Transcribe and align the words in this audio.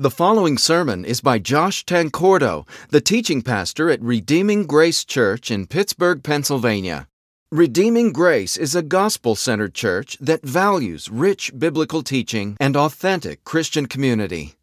The 0.00 0.10
following 0.10 0.56
sermon 0.56 1.04
is 1.04 1.20
by 1.20 1.38
Josh 1.38 1.84
Tancordo, 1.84 2.66
the 2.88 3.02
teaching 3.02 3.42
pastor 3.42 3.90
at 3.90 4.00
Redeeming 4.00 4.66
Grace 4.66 5.04
Church 5.04 5.50
in 5.50 5.66
Pittsburgh, 5.66 6.24
Pennsylvania. 6.24 7.06
Redeeming 7.52 8.14
Grace 8.14 8.56
is 8.56 8.74
a 8.74 8.80
gospel 8.80 9.34
centered 9.34 9.74
church 9.74 10.16
that 10.18 10.42
values 10.42 11.10
rich 11.10 11.52
biblical 11.58 12.02
teaching 12.02 12.56
and 12.58 12.78
authentic 12.78 13.44
Christian 13.44 13.84
community. 13.84 14.54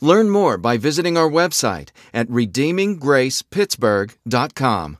Learn 0.00 0.30
more 0.30 0.56
by 0.56 0.76
visiting 0.76 1.18
our 1.18 1.28
website 1.28 1.88
at 2.12 2.28
redeeminggracepittsburgh.com. 2.28 4.98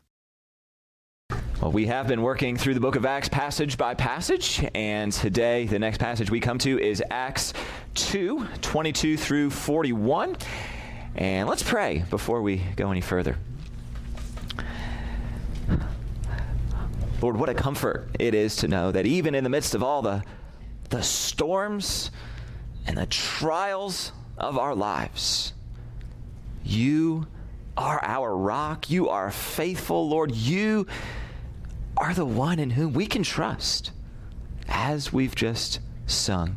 Well, 1.64 1.72
we 1.72 1.86
have 1.86 2.06
been 2.06 2.20
working 2.20 2.58
through 2.58 2.74
the 2.74 2.80
book 2.80 2.94
of 2.94 3.06
Acts 3.06 3.30
passage 3.30 3.78
by 3.78 3.94
passage, 3.94 4.62
and 4.74 5.10
today 5.10 5.64
the 5.64 5.78
next 5.78 5.96
passage 5.96 6.30
we 6.30 6.38
come 6.38 6.58
to 6.58 6.78
is 6.78 7.02
Acts 7.10 7.54
2 7.94 8.46
22 8.60 9.16
through 9.16 9.48
41. 9.48 10.36
And 11.14 11.48
let's 11.48 11.62
pray 11.62 12.04
before 12.10 12.42
we 12.42 12.58
go 12.76 12.90
any 12.90 13.00
further. 13.00 13.38
Lord, 17.22 17.38
what 17.38 17.48
a 17.48 17.54
comfort 17.54 18.10
it 18.18 18.34
is 18.34 18.56
to 18.56 18.68
know 18.68 18.92
that 18.92 19.06
even 19.06 19.34
in 19.34 19.42
the 19.42 19.48
midst 19.48 19.74
of 19.74 19.82
all 19.82 20.02
the, 20.02 20.22
the 20.90 21.02
storms 21.02 22.10
and 22.86 22.98
the 22.98 23.06
trials 23.06 24.12
of 24.36 24.58
our 24.58 24.74
lives, 24.74 25.54
you 26.62 27.26
are 27.74 28.04
our 28.04 28.36
rock. 28.36 28.90
You 28.90 29.08
are 29.08 29.30
faithful, 29.30 30.06
Lord. 30.06 30.30
You 30.34 30.86
are 31.96 32.14
the 32.14 32.24
one 32.24 32.58
in 32.58 32.70
whom 32.70 32.92
we 32.92 33.06
can 33.06 33.22
trust, 33.22 33.92
as 34.68 35.12
we've 35.12 35.34
just 35.34 35.80
sung. 36.06 36.56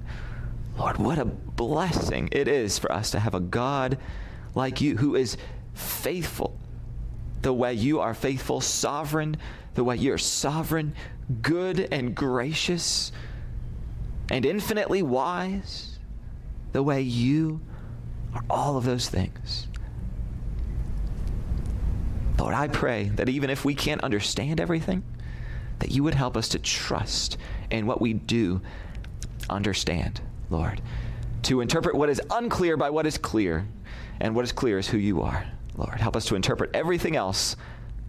Lord, 0.78 0.98
what 0.98 1.18
a 1.18 1.26
blessing 1.26 2.30
it 2.32 2.48
is 2.48 2.78
for 2.78 2.92
us 2.92 3.12
to 3.12 3.20
have 3.20 3.34
a 3.34 3.40
God 3.40 3.98
like 4.56 4.82
you 4.82 4.98
who 4.98 5.16
is 5.16 5.38
faithful 5.74 6.58
the 7.42 7.54
way 7.54 7.74
you 7.74 8.00
are 8.00 8.14
faithful, 8.14 8.62
sovereign, 8.62 9.38
the 9.76 9.84
way 9.84 9.96
you're 9.96 10.18
sovereign, 10.18 10.94
good 11.42 11.88
and 11.92 12.16
gracious, 12.16 13.12
and 14.30 14.46
infinitely 14.46 15.02
wise, 15.02 16.00
the 16.74 16.84
way 16.84 17.02
you 17.02 17.62
are 18.34 18.44
all 18.50 18.78
of 18.78 18.84
those 18.84 19.08
things. 19.08 19.68
Lord, 22.38 22.54
I 22.54 22.68
pray 22.68 23.10
that 23.16 23.30
even 23.30 23.50
if 23.50 23.66
we 23.66 23.74
can't 23.74 24.04
understand 24.04 24.60
everything, 24.60 25.04
that 25.80 25.92
you 25.92 26.04
would 26.04 26.16
help 26.16 26.36
us 26.36 26.50
to 26.50 26.60
trust 26.60 27.38
in 27.72 27.86
what 27.86 28.02
we 28.02 28.14
do 28.14 28.62
understand, 29.50 30.22
Lord. 30.50 30.82
To 31.44 31.62
interpret 31.62 31.96
what 31.96 32.10
is 32.10 32.22
unclear 32.32 32.78
by 32.78 32.90
what 32.90 33.06
is 33.06 33.18
clear, 33.18 33.68
and 34.20 34.36
what 34.36 34.44
is 34.44 34.52
clear 34.52 34.78
is 34.80 34.88
who 34.88 34.98
you 34.98 35.22
are, 35.22 35.46
Lord. 35.78 36.00
Help 36.00 36.16
us 36.16 36.26
to 36.26 36.36
interpret 36.36 36.72
everything 36.74 37.16
else 37.16 37.56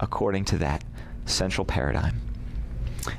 according 0.01 0.45
to 0.47 0.59
that 0.59 0.85
central 1.27 1.65
paradigm. 1.65 2.21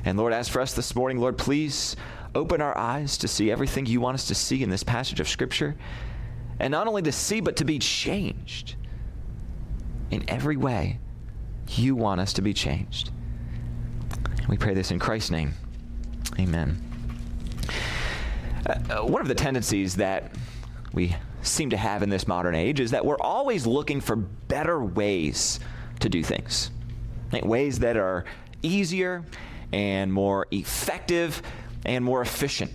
And 0.04 0.18
Lord, 0.18 0.32
as 0.32 0.48
for 0.48 0.60
us 0.60 0.74
this 0.74 0.94
morning, 0.94 1.18
Lord, 1.18 1.38
please 1.38 1.96
open 2.34 2.60
our 2.60 2.76
eyes 2.76 3.18
to 3.18 3.28
see 3.28 3.50
everything 3.50 3.86
you 3.86 4.00
want 4.00 4.14
us 4.14 4.26
to 4.28 4.34
see 4.34 4.62
in 4.62 4.70
this 4.70 4.82
passage 4.82 5.20
of 5.20 5.28
Scripture. 5.28 5.76
And 6.58 6.70
not 6.70 6.86
only 6.86 7.02
to 7.02 7.12
see, 7.12 7.40
but 7.40 7.56
to 7.56 7.64
be 7.64 7.78
changed 7.78 8.76
in 10.10 10.24
every 10.28 10.56
way 10.56 10.98
you 11.68 11.94
want 11.94 12.20
us 12.20 12.32
to 12.34 12.42
be 12.42 12.52
changed. 12.52 13.10
We 14.50 14.56
pray 14.56 14.74
this 14.74 14.90
in 14.90 14.98
Christ's 14.98 15.30
name. 15.30 15.54
Amen. 16.40 16.82
Uh, 18.66 18.72
uh, 18.90 19.06
one 19.06 19.22
of 19.22 19.28
the 19.28 19.34
tendencies 19.34 19.94
that 19.94 20.32
we 20.92 21.14
seem 21.42 21.70
to 21.70 21.76
have 21.76 22.02
in 22.02 22.10
this 22.10 22.26
modern 22.26 22.56
age 22.56 22.80
is 22.80 22.90
that 22.90 23.06
we're 23.06 23.20
always 23.20 23.64
looking 23.64 24.00
for 24.00 24.16
better 24.16 24.84
ways 24.84 25.60
to 26.00 26.08
do 26.08 26.24
things, 26.24 26.72
right? 27.32 27.46
ways 27.46 27.78
that 27.78 27.96
are 27.96 28.24
easier 28.60 29.24
and 29.72 30.12
more 30.12 30.48
effective 30.50 31.40
and 31.84 32.04
more 32.04 32.20
efficient. 32.20 32.72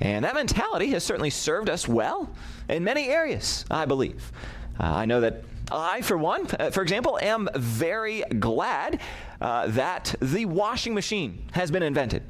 And 0.00 0.24
that 0.24 0.34
mentality 0.34 0.90
has 0.90 1.04
certainly 1.04 1.30
served 1.30 1.70
us 1.70 1.86
well 1.86 2.28
in 2.68 2.82
many 2.82 3.06
areas, 3.08 3.64
I 3.70 3.84
believe. 3.84 4.32
Uh, 4.80 4.86
I 4.86 5.04
know 5.04 5.20
that 5.20 5.44
I, 5.70 6.02
for 6.02 6.18
one, 6.18 6.48
uh, 6.58 6.70
for 6.70 6.82
example, 6.82 7.18
am 7.22 7.48
very 7.54 8.22
glad 8.38 9.00
uh, 9.42 9.66
that 9.66 10.14
the 10.20 10.44
washing 10.46 10.94
machine 10.94 11.44
has 11.50 11.70
been 11.70 11.82
invented 11.82 12.22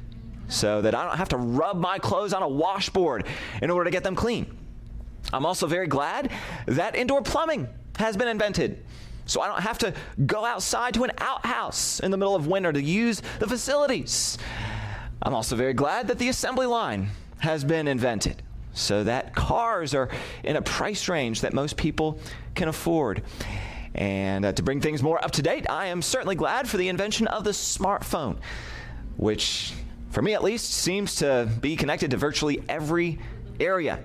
so 0.47 0.81
that 0.81 0.95
I 0.95 1.07
don't 1.07 1.17
have 1.17 1.29
to 1.29 1.37
rub 1.37 1.77
my 1.77 1.99
clothes 1.99 2.33
on 2.33 2.41
a 2.41 2.47
washboard 2.47 3.25
in 3.61 3.69
order 3.69 3.85
to 3.85 3.91
get 3.91 4.03
them 4.03 4.15
clean. 4.15 4.57
I'm 5.31 5.45
also 5.45 5.67
very 5.67 5.87
glad 5.87 6.31
that 6.65 6.95
indoor 6.95 7.21
plumbing 7.21 7.69
has 7.97 8.17
been 8.17 8.27
invented 8.27 8.83
so 9.25 9.41
I 9.41 9.47
don't 9.47 9.61
have 9.61 9.77
to 9.79 9.93
go 10.25 10.43
outside 10.43 10.95
to 10.95 11.03
an 11.03 11.11
outhouse 11.19 11.99
in 11.99 12.11
the 12.11 12.17
middle 12.17 12.35
of 12.35 12.47
winter 12.47 12.73
to 12.73 12.81
use 12.81 13.21
the 13.39 13.47
facilities. 13.47 14.37
I'm 15.21 15.33
also 15.33 15.55
very 15.55 15.73
glad 15.73 16.07
that 16.09 16.19
the 16.19 16.29
assembly 16.29 16.65
line 16.65 17.09
has 17.37 17.63
been 17.63 17.87
invented 17.87 18.41
so 18.73 19.03
that 19.03 19.35
cars 19.35 19.93
are 19.93 20.09
in 20.43 20.55
a 20.55 20.61
price 20.61 21.07
range 21.07 21.41
that 21.41 21.53
most 21.53 21.77
people 21.77 22.19
can 22.55 22.67
afford. 22.67 23.21
And 23.95 24.45
uh, 24.45 24.53
to 24.53 24.63
bring 24.63 24.81
things 24.81 25.03
more 25.03 25.23
up 25.23 25.31
to 25.31 25.41
date, 25.41 25.69
I 25.69 25.87
am 25.87 26.01
certainly 26.01 26.35
glad 26.35 26.67
for 26.67 26.77
the 26.77 26.89
invention 26.89 27.27
of 27.27 27.43
the 27.43 27.51
smartphone, 27.51 28.37
which, 29.17 29.73
for 30.09 30.21
me 30.21 30.33
at 30.33 30.43
least, 30.43 30.71
seems 30.71 31.15
to 31.17 31.47
be 31.61 31.75
connected 31.75 32.11
to 32.11 32.17
virtually 32.17 32.63
every 32.67 33.19
area 33.59 33.99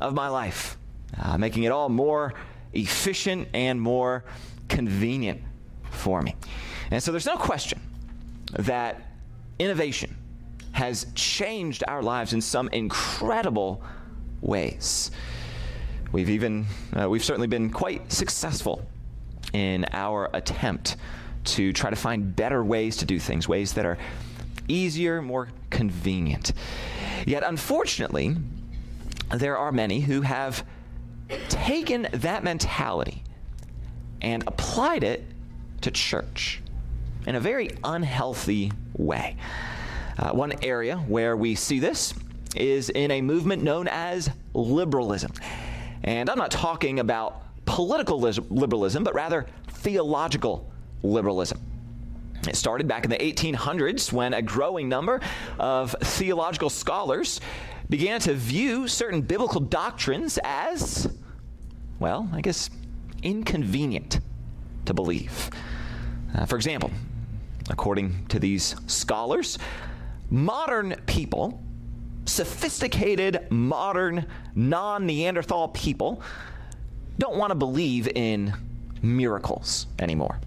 of 0.00 0.14
my 0.14 0.28
life, 0.28 0.76
uh, 1.20 1.36
making 1.36 1.64
it 1.64 1.72
all 1.72 1.88
more 1.88 2.34
efficient 2.72 3.48
and 3.54 3.80
more 3.80 4.24
convenient 4.68 5.40
for 5.90 6.22
me. 6.22 6.36
And 6.90 7.02
so 7.02 7.10
there's 7.10 7.26
no 7.26 7.36
question 7.36 7.80
that 8.52 9.02
innovation 9.58 10.16
has 10.72 11.06
changed 11.14 11.82
our 11.88 12.02
lives 12.02 12.32
in 12.32 12.40
some 12.40 12.68
incredible 12.68 13.82
ways. 14.40 15.10
We've 16.12 16.30
even, 16.30 16.66
uh, 16.92 17.08
we've 17.08 17.24
certainly 17.24 17.48
been 17.48 17.70
quite 17.70 18.12
successful 18.12 18.84
in 19.54 19.86
our 19.92 20.28
attempt 20.34 20.96
to 21.44 21.72
try 21.72 21.88
to 21.88 21.96
find 21.96 22.34
better 22.34 22.62
ways 22.62 22.96
to 22.98 23.06
do 23.06 23.18
things, 23.18 23.48
ways 23.48 23.72
that 23.74 23.86
are 23.86 23.96
easier, 24.68 25.22
more 25.22 25.48
convenient. 25.70 26.52
Yet, 27.26 27.42
unfortunately, 27.46 28.36
there 29.30 29.56
are 29.56 29.72
many 29.72 30.00
who 30.00 30.22
have 30.22 30.64
taken 31.48 32.08
that 32.12 32.44
mentality 32.44 33.22
and 34.20 34.42
applied 34.46 35.04
it 35.04 35.24
to 35.82 35.90
church 35.90 36.62
in 37.26 37.34
a 37.34 37.40
very 37.40 37.70
unhealthy 37.84 38.72
way. 38.96 39.36
Uh, 40.18 40.30
one 40.30 40.52
area 40.62 40.96
where 40.96 41.36
we 41.36 41.54
see 41.54 41.78
this 41.78 42.14
is 42.56 42.88
in 42.90 43.10
a 43.10 43.20
movement 43.20 43.62
known 43.62 43.88
as 43.88 44.30
liberalism. 44.54 45.32
And 46.02 46.30
I'm 46.30 46.38
not 46.38 46.50
talking 46.50 47.00
about 47.00 47.43
political 47.64 48.20
liberalism, 48.20 49.04
but 49.04 49.14
rather 49.14 49.46
theological 49.68 50.70
liberalism. 51.02 51.60
It 52.48 52.56
started 52.56 52.86
back 52.86 53.04
in 53.04 53.10
the 53.10 53.16
1800s 53.16 54.12
when 54.12 54.34
a 54.34 54.42
growing 54.42 54.88
number 54.88 55.20
of 55.58 55.94
theological 56.00 56.68
scholars 56.68 57.40
began 57.88 58.20
to 58.20 58.34
view 58.34 58.86
certain 58.88 59.22
biblical 59.22 59.60
doctrines 59.60 60.38
as, 60.44 61.08
well, 61.98 62.28
I 62.32 62.40
guess, 62.40 62.70
inconvenient 63.22 64.20
to 64.84 64.94
believe. 64.94 65.50
Uh, 66.34 66.44
for 66.44 66.56
example, 66.56 66.90
according 67.70 68.26
to 68.26 68.38
these 68.38 68.74
scholars, 68.86 69.58
modern 70.30 70.96
people 71.06 71.62
sophisticated, 72.26 73.46
modern, 73.50 74.26
non 74.54 75.06
Neanderthal 75.06 75.68
people 75.68 76.22
don't 77.18 77.36
want 77.36 77.50
to 77.50 77.54
believe 77.54 78.08
in 78.08 78.52
miracles 79.02 79.86
anymore. 79.98 80.40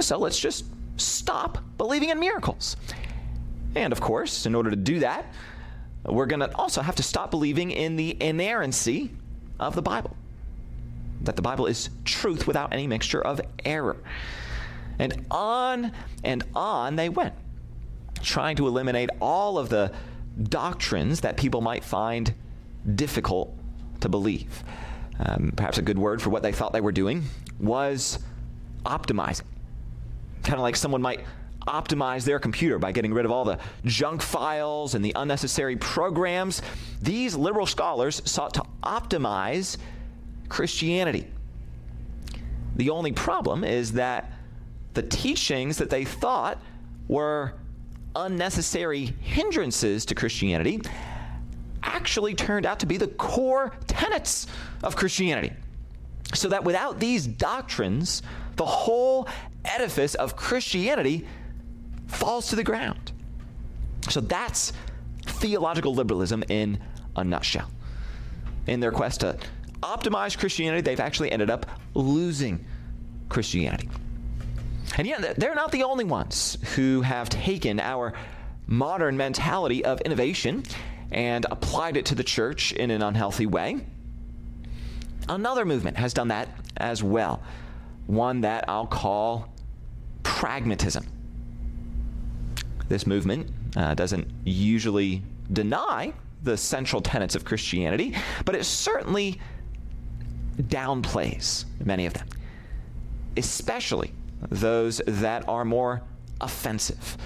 So 0.00 0.18
let's 0.18 0.38
just 0.38 0.64
stop 0.96 1.58
believing 1.78 2.10
in 2.10 2.18
miracles. 2.18 2.76
And 3.74 3.92
of 3.92 4.00
course, 4.00 4.46
in 4.46 4.54
order 4.54 4.70
to 4.70 4.76
do 4.76 5.00
that, 5.00 5.32
we're 6.04 6.26
going 6.26 6.40
to 6.40 6.54
also 6.56 6.82
have 6.82 6.96
to 6.96 7.02
stop 7.02 7.30
believing 7.30 7.70
in 7.70 7.96
the 7.96 8.16
inerrancy 8.20 9.10
of 9.58 9.74
the 9.74 9.82
Bible. 9.82 10.16
That 11.22 11.36
the 11.36 11.42
Bible 11.42 11.66
is 11.66 11.90
truth 12.04 12.46
without 12.46 12.72
any 12.72 12.86
mixture 12.86 13.20
of 13.20 13.40
error. 13.64 13.96
And 14.98 15.24
on 15.30 15.92
and 16.24 16.44
on 16.54 16.96
they 16.96 17.08
went, 17.08 17.34
trying 18.22 18.56
to 18.56 18.66
eliminate 18.66 19.10
all 19.20 19.58
of 19.58 19.68
the 19.68 19.92
doctrines 20.42 21.20
that 21.20 21.36
people 21.36 21.60
might 21.60 21.84
find 21.84 22.34
difficult 22.94 23.54
to 24.00 24.08
believe. 24.08 24.64
Um, 25.22 25.52
perhaps 25.54 25.76
a 25.78 25.82
good 25.82 25.98
word 25.98 26.22
for 26.22 26.30
what 26.30 26.42
they 26.42 26.52
thought 26.52 26.72
they 26.72 26.80
were 26.80 26.92
doing 26.92 27.24
was 27.58 28.18
optimizing. 28.86 29.42
Kind 30.42 30.54
of 30.54 30.60
like 30.60 30.76
someone 30.76 31.02
might 31.02 31.20
optimize 31.66 32.24
their 32.24 32.38
computer 32.38 32.78
by 32.78 32.90
getting 32.90 33.12
rid 33.12 33.26
of 33.26 33.30
all 33.30 33.44
the 33.44 33.58
junk 33.84 34.22
files 34.22 34.94
and 34.94 35.04
the 35.04 35.12
unnecessary 35.14 35.76
programs. 35.76 36.62
These 37.02 37.34
liberal 37.34 37.66
scholars 37.66 38.22
sought 38.24 38.54
to 38.54 38.64
optimize 38.82 39.76
Christianity. 40.48 41.26
The 42.76 42.88
only 42.88 43.12
problem 43.12 43.62
is 43.62 43.92
that 43.92 44.32
the 44.94 45.02
teachings 45.02 45.76
that 45.78 45.90
they 45.90 46.06
thought 46.06 46.58
were 47.08 47.52
unnecessary 48.16 49.14
hindrances 49.20 50.06
to 50.06 50.14
Christianity 50.14 50.80
actually 51.82 52.34
turned 52.34 52.66
out 52.66 52.80
to 52.80 52.86
be 52.86 52.96
the 52.96 53.08
core 53.08 53.72
tenets 53.86 54.46
of 54.82 54.96
Christianity. 54.96 55.52
So 56.34 56.48
that 56.48 56.64
without 56.64 57.00
these 57.00 57.26
doctrines, 57.26 58.22
the 58.56 58.66
whole 58.66 59.28
edifice 59.64 60.14
of 60.14 60.36
Christianity 60.36 61.26
falls 62.06 62.48
to 62.48 62.56
the 62.56 62.64
ground. 62.64 63.12
So 64.08 64.20
that's 64.20 64.72
theological 65.22 65.94
liberalism 65.94 66.44
in 66.48 66.80
a 67.16 67.24
nutshell. 67.24 67.70
In 68.66 68.80
their 68.80 68.92
quest 68.92 69.20
to 69.20 69.38
optimize 69.82 70.38
Christianity, 70.38 70.82
they've 70.82 71.00
actually 71.00 71.32
ended 71.32 71.50
up 71.50 71.66
losing 71.94 72.64
Christianity. 73.28 73.88
And 74.96 75.06
yet, 75.06 75.36
they're 75.36 75.54
not 75.54 75.72
the 75.72 75.84
only 75.84 76.04
ones 76.04 76.58
who 76.74 77.00
have 77.02 77.28
taken 77.28 77.80
our 77.80 78.12
modern 78.66 79.16
mentality 79.16 79.84
of 79.84 80.00
innovation 80.02 80.64
and 81.12 81.46
applied 81.50 81.96
it 81.96 82.06
to 82.06 82.14
the 82.14 82.24
church 82.24 82.72
in 82.72 82.90
an 82.90 83.02
unhealthy 83.02 83.46
way. 83.46 83.80
Another 85.28 85.64
movement 85.64 85.96
has 85.96 86.12
done 86.12 86.28
that 86.28 86.48
as 86.76 87.02
well, 87.02 87.42
one 88.06 88.40
that 88.42 88.64
I'll 88.68 88.86
call 88.86 89.52
pragmatism. 90.22 91.06
This 92.88 93.06
movement 93.06 93.50
uh, 93.76 93.94
doesn't 93.94 94.28
usually 94.44 95.22
deny 95.52 96.12
the 96.42 96.56
central 96.56 97.00
tenets 97.02 97.34
of 97.34 97.44
Christianity, 97.44 98.16
but 98.44 98.54
it 98.54 98.64
certainly 98.64 99.40
downplays 100.62 101.64
many 101.84 102.06
of 102.06 102.14
them, 102.14 102.28
especially 103.36 104.12
those 104.48 105.00
that 105.06 105.48
are 105.48 105.64
more 105.64 106.02
offensive. 106.40 107.16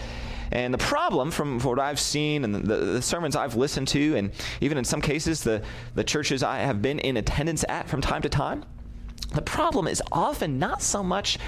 And 0.55 0.73
the 0.73 0.79
problem, 0.79 1.33
from 1.33 1.59
what 1.61 1.81
I've 1.81 1.99
seen 1.99 2.45
and 2.45 2.55
the, 2.55 2.77
the, 2.77 3.03
sermons 3.03 3.35
I've 3.35 3.56
listened 3.56 3.89
to, 3.89 4.15
and 4.15 4.31
even 4.61 4.79
in 4.79 4.85
some 4.85 5.01
cases 5.01 5.43
the, 5.43 5.61
the 5.97 6.05
churches 6.05 6.45
I 6.45 6.59
have 6.59 6.81
been 6.81 7.01
in 7.01 7.17
attendance 7.17 7.65
at 7.69 7.89
from 7.89 8.01
time 8.01 8.23
to 8.23 8.29
time, 8.29 8.65
the 9.33 9.43
problem 9.43 9.89
is 9.89 10.01
often 10.12 10.61
not 10.61 10.81
so 10.81 11.03
much 11.03 11.39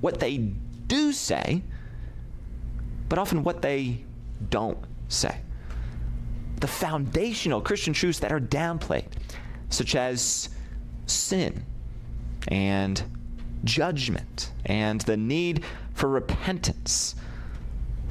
what 0.00 0.18
they 0.18 0.38
do 0.88 1.12
say, 1.12 1.62
but 3.08 3.20
often 3.20 3.44
what 3.44 3.62
they 3.62 4.04
don't 4.50 4.78
say. 5.08 5.38
The 6.60 6.66
foundational 6.66 7.60
Christian 7.60 7.94
truths 7.94 8.18
that 8.18 8.32
are 8.32 8.40
downplayed, 8.40 9.12
such 9.68 9.94
as 9.94 10.48
sin 11.06 11.64
and 12.48 13.00
judgment 13.62 14.50
and 14.64 15.00
the 15.02 15.16
need 15.16 15.64
for 15.94 16.08
repentance, 16.08 17.14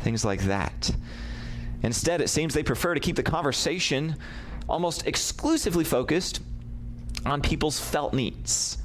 things 0.06 0.24
like 0.24 0.44
that. 0.44 0.92
Instead, 1.82 2.22
it 2.22 2.30
seems 2.30 2.54
they 2.54 2.64
prefer 2.64 2.94
to 2.94 3.00
keep 3.00 3.16
the 3.16 3.24
conversation 3.24 4.16
almost 4.70 5.08
exclusively 5.08 5.84
focused 5.84 6.42
on 7.26 7.42
people's 7.42 7.80
felt 7.80 8.14
needs, 8.14 8.78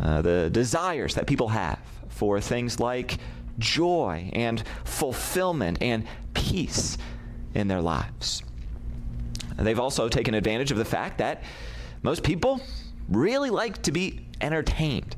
uh, 0.00 0.20
the 0.20 0.50
desires 0.50 1.14
that 1.14 1.26
people 1.26 1.48
have 1.48 1.80
for 2.10 2.38
things 2.38 2.78
like 2.78 3.16
joy 3.58 4.30
and 4.34 4.62
fulfillment 4.84 5.78
and 5.80 6.06
peace 6.34 6.98
in 7.54 7.66
their 7.66 7.80
lives. 7.80 8.42
They've 9.58 9.80
also 9.80 10.08
taken 10.08 10.34
advantage 10.34 10.70
of 10.70 10.76
the 10.76 10.84
fact 10.84 11.18
that 11.18 11.42
most 12.02 12.22
people 12.22 12.60
really 13.08 13.48
like 13.48 13.80
to 13.82 13.92
be 13.92 14.26
entertained. 14.42 15.16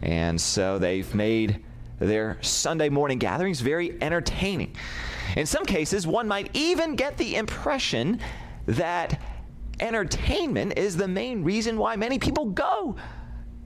And 0.00 0.40
so 0.40 0.78
they've 0.78 1.14
made 1.14 1.62
their 1.98 2.38
Sunday 2.40 2.88
morning 2.88 3.18
gatherings 3.18 3.60
very 3.60 4.00
entertaining. 4.02 4.74
In 5.36 5.46
some 5.46 5.64
cases, 5.64 6.06
one 6.06 6.28
might 6.28 6.50
even 6.54 6.96
get 6.96 7.16
the 7.18 7.36
impression 7.36 8.20
that 8.66 9.20
entertainment 9.80 10.78
is 10.78 10.96
the 10.96 11.08
main 11.08 11.42
reason 11.42 11.78
why 11.78 11.96
many 11.96 12.18
people 12.18 12.46
go 12.46 12.96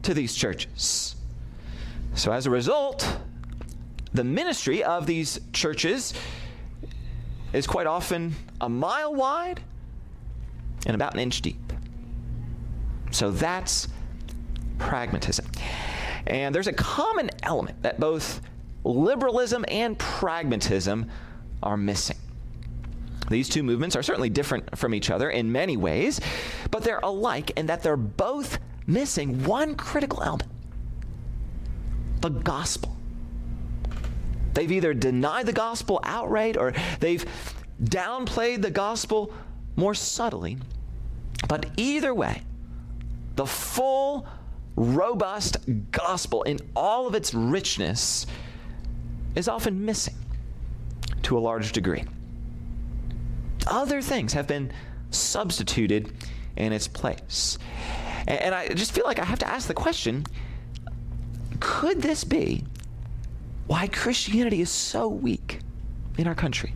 to 0.03 0.15
these 0.15 0.35
churches. 0.35 1.17
So, 2.15 2.33
as 2.33 2.47
a 2.47 2.51
result, 2.51 3.19
the 4.13 4.25
ministry 4.25 4.83
of 4.83 5.07
these 5.07 5.39
churches 5.53 6.15
is 7.53 7.67
quite 7.67 7.87
often 7.87 8.35
a 8.61 8.69
mile 8.69 9.15
wide 9.15 9.61
and 10.87 10.95
about 10.95 11.15
an 11.15 11.21
inch 11.21 11.43
deep. 11.43 11.73
So 13.11 13.31
that's 13.31 13.89
pragmatism. 14.79 15.47
And 16.29 16.55
there's 16.55 16.67
a 16.67 16.73
common 16.73 17.31
element 17.43 17.83
that 17.83 17.99
both 17.99 18.41
liberalism 18.85 19.65
and 19.69 19.99
pragmatism 19.99 21.11
are 21.63 21.77
missing. 21.77 22.17
These 23.29 23.49
two 23.49 23.63
movements 23.63 23.97
are 23.97 24.03
certainly 24.03 24.31
different 24.31 24.79
from 24.79 24.95
each 24.95 25.11
other 25.11 25.31
in 25.31 25.51
many 25.51 25.77
ways, 25.77 26.21
but 26.71 26.83
they're 26.83 27.01
alike 27.03 27.51
in 27.57 27.67
that 27.67 27.83
they're 27.83 27.97
both 27.97 28.59
missing 28.87 29.45
one 29.45 29.75
critical 29.75 30.23
element 30.23 30.51
the 32.21 32.31
gospel. 32.31 32.97
They've 34.55 34.73
either 34.73 34.93
denied 34.93 35.47
the 35.47 35.53
gospel 35.53 36.01
outright 36.03 36.57
or 36.57 36.73
they've 37.01 37.25
downplayed 37.83 38.63
the 38.63 38.71
gospel 38.71 39.33
more 39.77 39.95
subtly. 39.95 40.59
But 41.47 41.67
either 41.77 42.13
way, 42.13 42.43
the 43.37 43.47
full, 43.47 44.27
robust 44.79 45.57
gospel 45.91 46.43
in 46.45 46.59
all 46.77 47.07
of 47.07 47.15
its 47.15 47.35
richness 47.35 48.27
is 49.35 49.49
often 49.49 49.85
missing 49.85 50.15
to 51.23 51.37
a 51.37 51.41
large 51.41 51.73
degree. 51.73 52.05
Other 53.67 54.01
things 54.01 54.33
have 54.33 54.47
been 54.47 54.73
substituted 55.11 56.13
in 56.57 56.73
its 56.73 56.89
place. 56.89 57.59
And 58.27 58.55
I 58.55 58.69
just 58.69 58.93
feel 58.93 59.05
like 59.05 59.19
I 59.19 59.25
have 59.25 59.39
to 59.41 59.49
ask 59.49 59.69
the 59.69 59.75
question 59.75 60.25
could 61.61 62.01
this 62.01 62.23
be 62.23 62.65
why 63.67 63.89
Christianity 63.89 64.61
is 64.61 64.71
so 64.71 65.09
weak 65.09 65.59
in 66.17 66.27
our 66.29 66.35
country? 66.35 66.73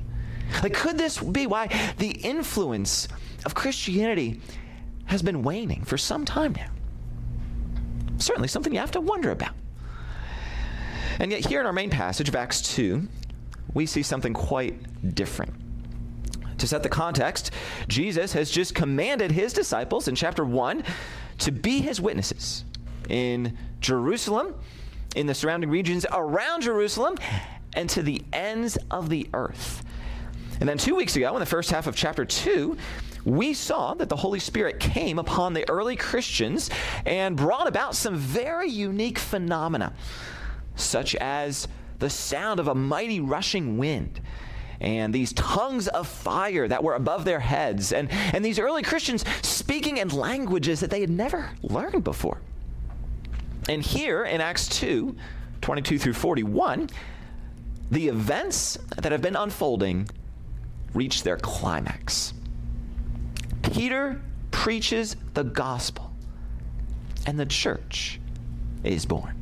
Like, 0.62 0.74
could 0.74 0.98
this 0.98 1.18
be 1.18 1.46
why 1.46 1.68
the 1.98 2.10
influence 2.10 3.08
of 3.44 3.54
Christianity 3.54 4.40
has 5.06 5.22
been 5.22 5.42
waning 5.42 5.84
for 5.84 5.96
some 5.96 6.24
time 6.24 6.52
now? 6.54 6.68
Certainly 8.22 8.48
something 8.48 8.72
you 8.72 8.78
have 8.78 8.92
to 8.92 9.00
wonder 9.00 9.30
about. 9.30 9.54
And 11.18 11.30
yet, 11.30 11.44
here 11.44 11.60
in 11.60 11.66
our 11.66 11.72
main 11.72 11.90
passage 11.90 12.28
of 12.28 12.36
Acts 12.36 12.62
2, 12.74 13.06
we 13.74 13.84
see 13.84 14.02
something 14.02 14.32
quite 14.32 15.14
different. 15.14 15.52
To 16.58 16.66
set 16.66 16.82
the 16.82 16.88
context, 16.88 17.50
Jesus 17.88 18.32
has 18.32 18.50
just 18.50 18.74
commanded 18.74 19.32
his 19.32 19.52
disciples 19.52 20.06
in 20.06 20.14
chapter 20.14 20.44
1 20.44 20.84
to 21.38 21.52
be 21.52 21.80
his 21.80 22.00
witnesses 22.00 22.64
in 23.08 23.58
Jerusalem 23.80 24.54
in 25.16 25.26
the 25.26 25.34
surrounding 25.34 25.70
regions 25.70 26.06
around 26.12 26.62
Jerusalem 26.62 27.16
and 27.74 27.90
to 27.90 28.02
the 28.02 28.22
ends 28.32 28.78
of 28.90 29.08
the 29.08 29.28
earth. 29.34 29.84
And 30.60 30.68
then 30.68 30.78
two 30.78 30.94
weeks 30.94 31.16
ago, 31.16 31.34
in 31.34 31.40
the 31.40 31.46
first 31.46 31.70
half 31.70 31.88
of 31.88 31.96
chapter 31.96 32.24
2, 32.24 32.76
we 33.24 33.54
saw 33.54 33.94
that 33.94 34.08
the 34.08 34.16
Holy 34.16 34.40
Spirit 34.40 34.80
came 34.80 35.18
upon 35.18 35.52
the 35.52 35.68
early 35.68 35.96
Christians 35.96 36.70
and 37.06 37.36
brought 37.36 37.68
about 37.68 37.94
some 37.94 38.16
very 38.16 38.68
unique 38.68 39.18
phenomena, 39.18 39.92
such 40.74 41.14
as 41.16 41.68
the 41.98 42.10
sound 42.10 42.58
of 42.58 42.68
a 42.68 42.74
mighty 42.74 43.20
rushing 43.20 43.78
wind 43.78 44.20
and 44.82 45.14
these 45.14 45.32
tongues 45.34 45.86
of 45.88 46.08
fire 46.08 46.66
that 46.66 46.82
were 46.82 46.94
above 46.94 47.24
their 47.24 47.38
heads, 47.38 47.92
and, 47.92 48.10
and 48.10 48.44
these 48.44 48.58
early 48.58 48.82
Christians 48.82 49.24
speaking 49.42 49.98
in 49.98 50.08
languages 50.08 50.80
that 50.80 50.90
they 50.90 51.00
had 51.00 51.08
never 51.08 51.50
learned 51.62 52.02
before. 52.02 52.38
And 53.68 53.80
here 53.80 54.24
in 54.24 54.40
Acts 54.40 54.68
2 54.68 55.16
22 55.60 55.96
through 55.96 56.14
41, 56.14 56.90
the 57.92 58.08
events 58.08 58.76
that 58.96 59.12
have 59.12 59.22
been 59.22 59.36
unfolding 59.36 60.08
reach 60.92 61.22
their 61.22 61.36
climax. 61.36 62.34
Peter 63.62 64.20
preaches 64.50 65.16
the 65.34 65.44
gospel, 65.44 66.12
and 67.26 67.38
the 67.38 67.46
church 67.46 68.20
is 68.84 69.06
born. 69.06 69.34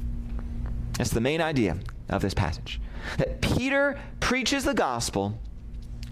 That's 0.93 1.11
the 1.11 1.21
main 1.21 1.41
idea 1.41 1.79
of 2.09 2.23
this 2.23 2.35
passage. 2.35 2.81
That 3.19 3.41
Peter 3.41 3.99
preaches 4.21 4.65
the 4.65 4.75
gospel, 4.75 5.39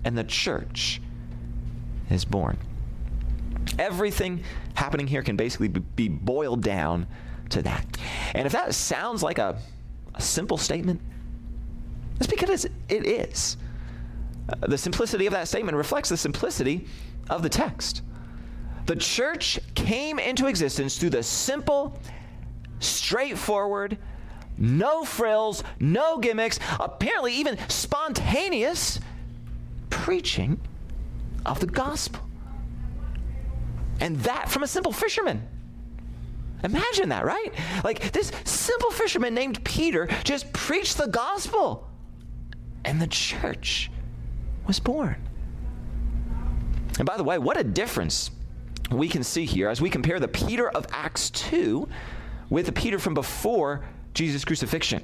and 0.05 0.17
the 0.17 0.25
church 0.25 1.00
is 2.11 2.25
born. 2.25 2.57
Everything 3.79 4.43
happening 4.75 5.07
here 5.07 5.23
can 5.23 5.37
basically 5.37 5.69
be 5.69 6.09
boiled 6.09 6.62
down 6.62 7.07
to 7.50 7.62
that. 7.62 7.87
And 8.35 8.47
if 8.47 8.53
that 8.53 8.75
sounds 8.75 9.23
like 9.23 9.38
a, 9.38 9.59
a 10.15 10.23
simple 10.23 10.57
statement, 10.57 11.00
it's 12.19 12.27
because 12.27 12.65
it 12.65 13.07
is. 13.07 13.57
Uh, 14.49 14.67
the 14.67 14.79
simplicity 14.79 15.27
of 15.27 15.33
that 15.33 15.49
statement 15.49 15.77
reflects 15.77 16.09
the 16.09 16.17
simplicity 16.17 16.87
of 17.31 17.43
the 17.43 17.49
text. 17.49 18.03
The 18.87 18.97
church 18.97 19.61
came 19.75 20.19
into 20.19 20.47
existence 20.47 20.97
through 20.97 21.11
the 21.11 21.23
simple, 21.23 21.99
straightforward, 22.81 23.99
no 24.57 25.05
frills, 25.05 25.63
no 25.79 26.19
gimmicks, 26.19 26.59
apparently 26.81 27.35
even 27.35 27.59
spontaneous 27.69 28.99
preaching 29.91 30.59
of 31.45 31.61
the 31.61 31.67
gospel. 31.67 32.21
And 34.01 34.17
that 34.21 34.49
from 34.51 34.63
a 34.63 34.67
simple 34.67 34.93
fisherman. 34.93 35.47
Imagine 36.65 37.11
that, 37.11 37.25
right? 37.25 37.53
Like 37.85 38.13
this 38.13 38.33
simple 38.45 38.91
fisherman 38.91 39.35
named 39.35 39.63
Peter 39.65 40.09
just 40.25 40.53
preached 40.53 40.97
the 40.97 41.07
gospel, 41.07 41.89
and 42.85 43.01
the 43.01 43.07
church 43.07 43.91
was 44.67 44.81
born. 44.81 45.28
And 46.99 47.07
by 47.07 47.17
the 47.17 47.25
way, 47.25 47.38
what 47.38 47.57
a 47.57 47.64
difference 47.64 48.31
we 48.90 49.09
can 49.09 49.23
see 49.23 49.45
here 49.45 49.69
as 49.69 49.81
we 49.81 49.90
compare 49.90 50.19
the 50.19 50.28
Peter 50.28 50.69
of 50.71 50.87
Acts 50.90 51.31
2 51.31 51.88
with 52.50 52.67
the 52.67 52.73
Peter 52.73 52.99
from 52.99 53.14
before 53.14 53.85
Jesus' 54.14 54.45
crucifixion. 54.45 55.02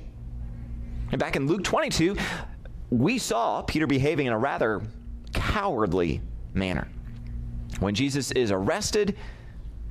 And 1.12 1.20
back 1.20 1.36
in 1.36 1.46
Luke 1.46 1.62
22, 1.62 2.16
we 2.90 3.18
saw 3.18 3.62
Peter 3.62 3.86
behaving 3.86 4.26
in 4.26 4.32
a 4.32 4.38
rather 4.38 4.82
cowardly 5.32 6.20
manner. 6.52 6.88
When 7.80 7.94
Jesus 7.94 8.32
is 8.32 8.50
arrested, 8.50 9.16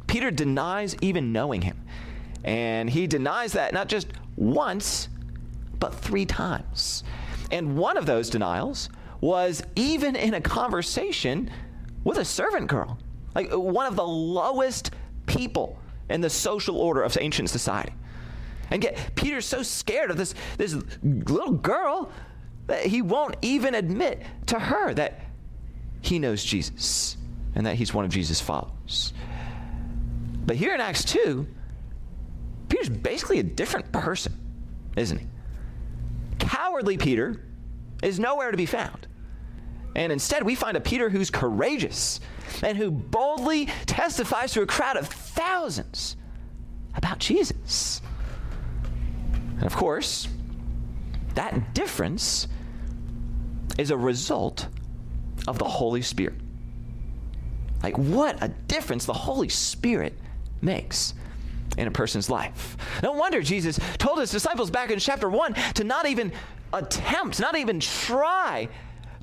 Peter 0.08 0.32
denies 0.32 0.96
even 1.02 1.32
knowing 1.32 1.62
him. 1.62 1.86
And 2.44 2.90
he 2.90 3.08
denies 3.08 3.54
that 3.54 3.74
not 3.74 3.88
just 3.88 4.08
once, 4.36 5.08
but 5.80 5.94
three 5.94 6.26
times. 6.26 7.04
And 7.52 7.78
one 7.78 7.98
of 7.98 8.06
those 8.06 8.30
denials 8.30 8.90
was 9.22 9.64
even 9.76 10.16
in 10.16 10.34
a 10.34 10.42
conversation 10.42 11.50
with 12.04 12.18
a 12.18 12.26
servant 12.26 12.68
girl, 12.68 12.98
like 13.36 13.52
uh, 13.52 13.60
one 13.60 13.86
of 13.86 13.96
the 13.96 14.06
lowest 14.06 14.92
people 15.26 15.78
in 16.10 16.22
the 16.22 16.30
social 16.30 16.78
order 16.78 17.02
of 17.02 17.18
ancient 17.20 17.50
society. 17.50 17.94
And 18.70 18.84
yet, 18.84 19.12
Peter's 19.16 19.46
so 19.46 19.64
scared 19.64 20.12
of 20.12 20.18
this, 20.18 20.34
this 20.58 20.76
little 21.04 21.52
girl 21.52 22.12
that 22.68 22.86
he 22.86 23.02
won't 23.02 23.36
even 23.42 23.76
admit 23.76 24.22
to 24.48 24.60
her 24.60 24.94
that 24.94 25.22
he 26.02 26.20
knows 26.20 26.44
Jesus 26.44 27.18
and 27.56 27.66
that 27.66 27.76
he's 27.76 27.94
one 27.94 28.06
of 28.06 28.12
Jesus' 28.12 28.42
followers. 28.42 29.14
But 30.46 30.56
here 30.56 30.74
in 30.74 30.82
Acts 30.82 31.06
2, 31.06 31.48
Peter's 32.70 32.90
basically 32.90 33.40
a 33.40 33.44
different 33.44 33.92
person, 33.92 34.34
isn't 34.98 35.18
he? 35.18 35.28
Cowardly 36.40 36.98
Peter 36.98 37.46
is 38.02 38.20
nowhere 38.20 38.52
to 38.52 38.58
be 38.58 38.66
found. 38.66 39.08
And 39.96 40.12
instead, 40.12 40.44
we 40.44 40.56
find 40.56 40.76
a 40.76 40.82
Peter 40.82 41.10
who's 41.10 41.30
courageous 41.30 42.20
and 42.64 42.78
who 42.78 42.90
boldly 42.90 43.68
testifies 43.86 44.54
to 44.54 44.62
a 44.62 44.66
crowd 44.66 44.98
of 44.98 45.08
thousands 45.08 46.16
about 46.96 47.20
Jesus. 47.20 48.02
And 49.58 49.64
of 49.64 49.76
course, 49.76 50.28
that 51.36 51.74
difference 51.74 52.48
is 53.78 53.92
a 53.92 53.98
result 53.98 54.68
of 55.48 55.58
the 55.58 55.66
Holy 55.66 56.02
Spirit. 56.02 56.36
Like, 57.82 57.98
what 57.98 58.42
a 58.42 58.48
difference 58.48 59.06
the 59.06 59.14
Holy 59.14 59.50
Spirit 59.50 60.18
makes 60.62 61.14
in 61.78 61.88
a 61.88 61.92
person's 61.92 62.30
life. 62.30 62.78
No 63.02 63.12
wonder 63.12 63.42
Jesus 63.42 63.80
told 63.98 64.20
his 64.20 64.32
disciples 64.32 64.72
back 64.72 64.92
in 64.92 65.00
chapter 65.00 65.30
1 65.30 65.54
to 65.76 65.84
not 65.84 66.08
even 66.08 66.32
attempt, 66.72 67.40
not 67.40 67.58
even 67.58 67.80
try 67.80 68.70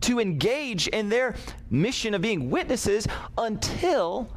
to 0.03 0.21
engage 0.21 0.89
in 0.89 1.09
their 1.09 1.35
mission 1.71 2.15
of 2.15 2.23
being 2.23 2.51
witnesses 2.51 3.07
until 3.37 4.29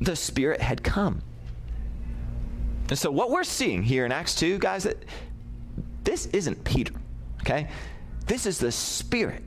the 0.00 0.16
Spirit 0.16 0.60
had 0.60 0.82
come. 0.82 1.22
And 2.88 2.98
so, 2.98 3.10
what 3.10 3.30
we're 3.30 3.44
seeing 3.44 3.82
here 3.82 4.06
in 4.06 4.12
Acts 4.12 4.34
2, 4.36 4.58
guys, 4.58 4.84
that 4.84 5.04
this 6.04 6.26
isn't 6.26 6.64
Peter, 6.64 6.94
okay? 7.42 7.68
This 8.26 8.46
is 8.46 8.58
the 8.58 8.72
Spirit 8.72 9.42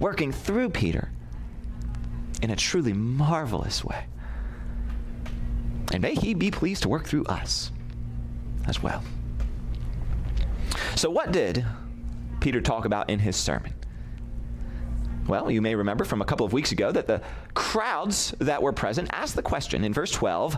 working 0.00 0.32
through 0.32 0.70
Peter 0.70 1.10
in 2.42 2.50
a 2.50 2.56
truly 2.56 2.92
marvelous 2.92 3.84
way. 3.84 4.06
And 5.92 6.00
may 6.00 6.14
He 6.14 6.34
be 6.34 6.50
pleased 6.50 6.82
to 6.82 6.88
work 6.88 7.06
through 7.06 7.24
us 7.24 7.70
as 8.66 8.82
well. 8.82 9.02
So, 10.94 11.10
what 11.10 11.32
did 11.32 11.64
Peter 12.40 12.60
talk 12.60 12.84
about 12.84 13.10
in 13.10 13.18
his 13.18 13.36
sermon? 13.36 13.72
Well, 15.28 15.50
you 15.50 15.60
may 15.60 15.74
remember 15.74 16.04
from 16.04 16.22
a 16.22 16.24
couple 16.24 16.46
of 16.46 16.54
weeks 16.54 16.72
ago 16.72 16.90
that 16.90 17.06
the 17.06 17.20
crowds 17.52 18.34
that 18.38 18.62
were 18.62 18.72
present 18.72 19.10
asked 19.12 19.36
the 19.36 19.42
question 19.42 19.84
in 19.84 19.92
verse 19.92 20.10
12 20.10 20.56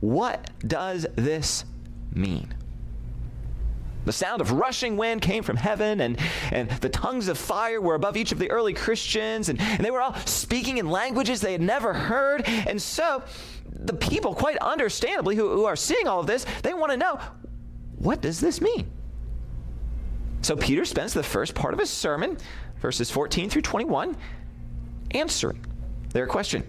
What 0.00 0.50
does 0.66 1.06
this 1.16 1.64
mean? 2.14 2.54
The 4.04 4.12
sound 4.12 4.40
of 4.40 4.52
rushing 4.52 4.96
wind 4.96 5.20
came 5.20 5.42
from 5.42 5.56
heaven, 5.56 6.00
and, 6.00 6.18
and 6.52 6.70
the 6.70 6.88
tongues 6.88 7.26
of 7.26 7.36
fire 7.36 7.80
were 7.80 7.96
above 7.96 8.16
each 8.16 8.30
of 8.30 8.38
the 8.38 8.50
early 8.50 8.72
Christians, 8.72 9.48
and, 9.48 9.60
and 9.60 9.84
they 9.84 9.90
were 9.90 10.00
all 10.00 10.14
speaking 10.24 10.78
in 10.78 10.88
languages 10.88 11.40
they 11.40 11.52
had 11.52 11.60
never 11.60 11.92
heard. 11.92 12.44
And 12.46 12.80
so, 12.80 13.22
the 13.68 13.92
people, 13.92 14.34
quite 14.34 14.56
understandably, 14.58 15.34
who, 15.34 15.50
who 15.50 15.64
are 15.64 15.76
seeing 15.76 16.06
all 16.06 16.20
of 16.20 16.26
this, 16.26 16.46
they 16.62 16.72
want 16.72 16.92
to 16.92 16.96
know 16.96 17.20
what 17.96 18.22
does 18.22 18.40
this 18.40 18.60
mean? 18.60 18.88
So, 20.40 20.56
Peter 20.56 20.84
spends 20.84 21.12
the 21.12 21.22
first 21.22 21.54
part 21.54 21.74
of 21.74 21.80
his 21.80 21.90
sermon, 21.90 22.38
verses 22.80 23.10
14 23.10 23.50
through 23.50 23.62
21, 23.62 24.16
answering 25.12 25.64
their 26.10 26.26
question. 26.26 26.68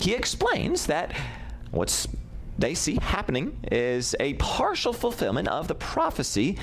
He 0.00 0.14
explains 0.14 0.86
that 0.86 1.16
what's 1.70 2.06
they 2.58 2.74
see 2.74 2.98
happening 3.00 3.56
is 3.70 4.16
a 4.18 4.34
partial 4.34 4.92
fulfillment 4.92 5.48
of 5.48 5.68
the 5.68 5.74
prophecy 5.76 6.58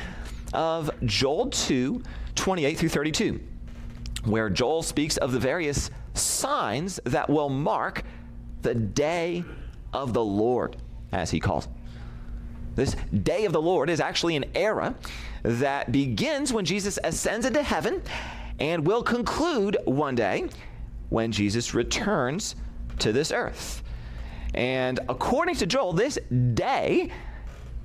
of 0.54 0.90
Joel 1.06 1.48
2 1.50 2.02
28 2.36 2.78
through 2.78 2.90
32, 2.90 3.40
where 4.26 4.50
Joel 4.50 4.84
speaks 4.84 5.16
of 5.18 5.32
the 5.32 5.40
various 5.40 5.90
signs 6.14 7.00
that 7.06 7.30
will 7.30 7.48
mark 7.48 8.04
the 8.62 8.76
day 8.76 9.46
of 9.94 10.14
the 10.14 10.24
Lord, 10.24 10.76
as 11.14 11.32
he 11.32 11.40
calls 11.40 11.66
it. 11.66 11.72
This 12.76 12.96
day 13.24 13.46
of 13.46 13.54
the 13.54 13.62
Lord 13.62 13.90
is 13.90 14.02
actually 14.02 14.36
an 14.36 14.46
era 14.54 14.94
that 15.46 15.92
begins 15.92 16.52
when 16.52 16.66
Jesus 16.66 16.98
ascends 17.04 17.46
into 17.46 17.62
heaven 17.62 18.02
and 18.60 18.86
will 18.86 19.04
conclude 19.04 19.78
one 19.86 20.16
day 20.16 20.50
when 21.10 21.32
Jesus 21.32 21.74
returns 21.74 22.56
to 23.00 23.12
this 23.12 23.32
earth. 23.32 23.84
And 24.56 25.00
according 25.08 25.56
to 25.56 25.68
Joel, 25.68 25.94
this 25.94 26.18
day 26.54 27.12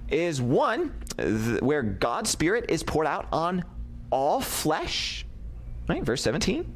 is 0.08 0.40
one 0.40 0.94
th- 1.18 1.60
where 1.60 1.82
God's 1.82 2.30
Spirit 2.30 2.66
is 2.68 2.82
poured 2.82 3.06
out 3.06 3.26
on 3.30 3.64
all 4.10 4.40
flesh, 4.40 5.26
right? 5.88 6.02
Verse 6.02 6.22
17. 6.22 6.72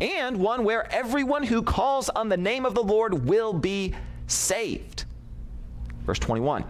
And 0.00 0.38
one 0.38 0.64
where 0.64 0.90
everyone 0.92 1.42
who 1.42 1.62
calls 1.62 2.08
on 2.08 2.30
the 2.30 2.36
name 2.36 2.64
of 2.64 2.74
the 2.74 2.82
Lord 2.82 3.28
will 3.28 3.52
be 3.52 3.94
saved. 4.28 5.04
Verse 6.06 6.18
21. 6.18 6.64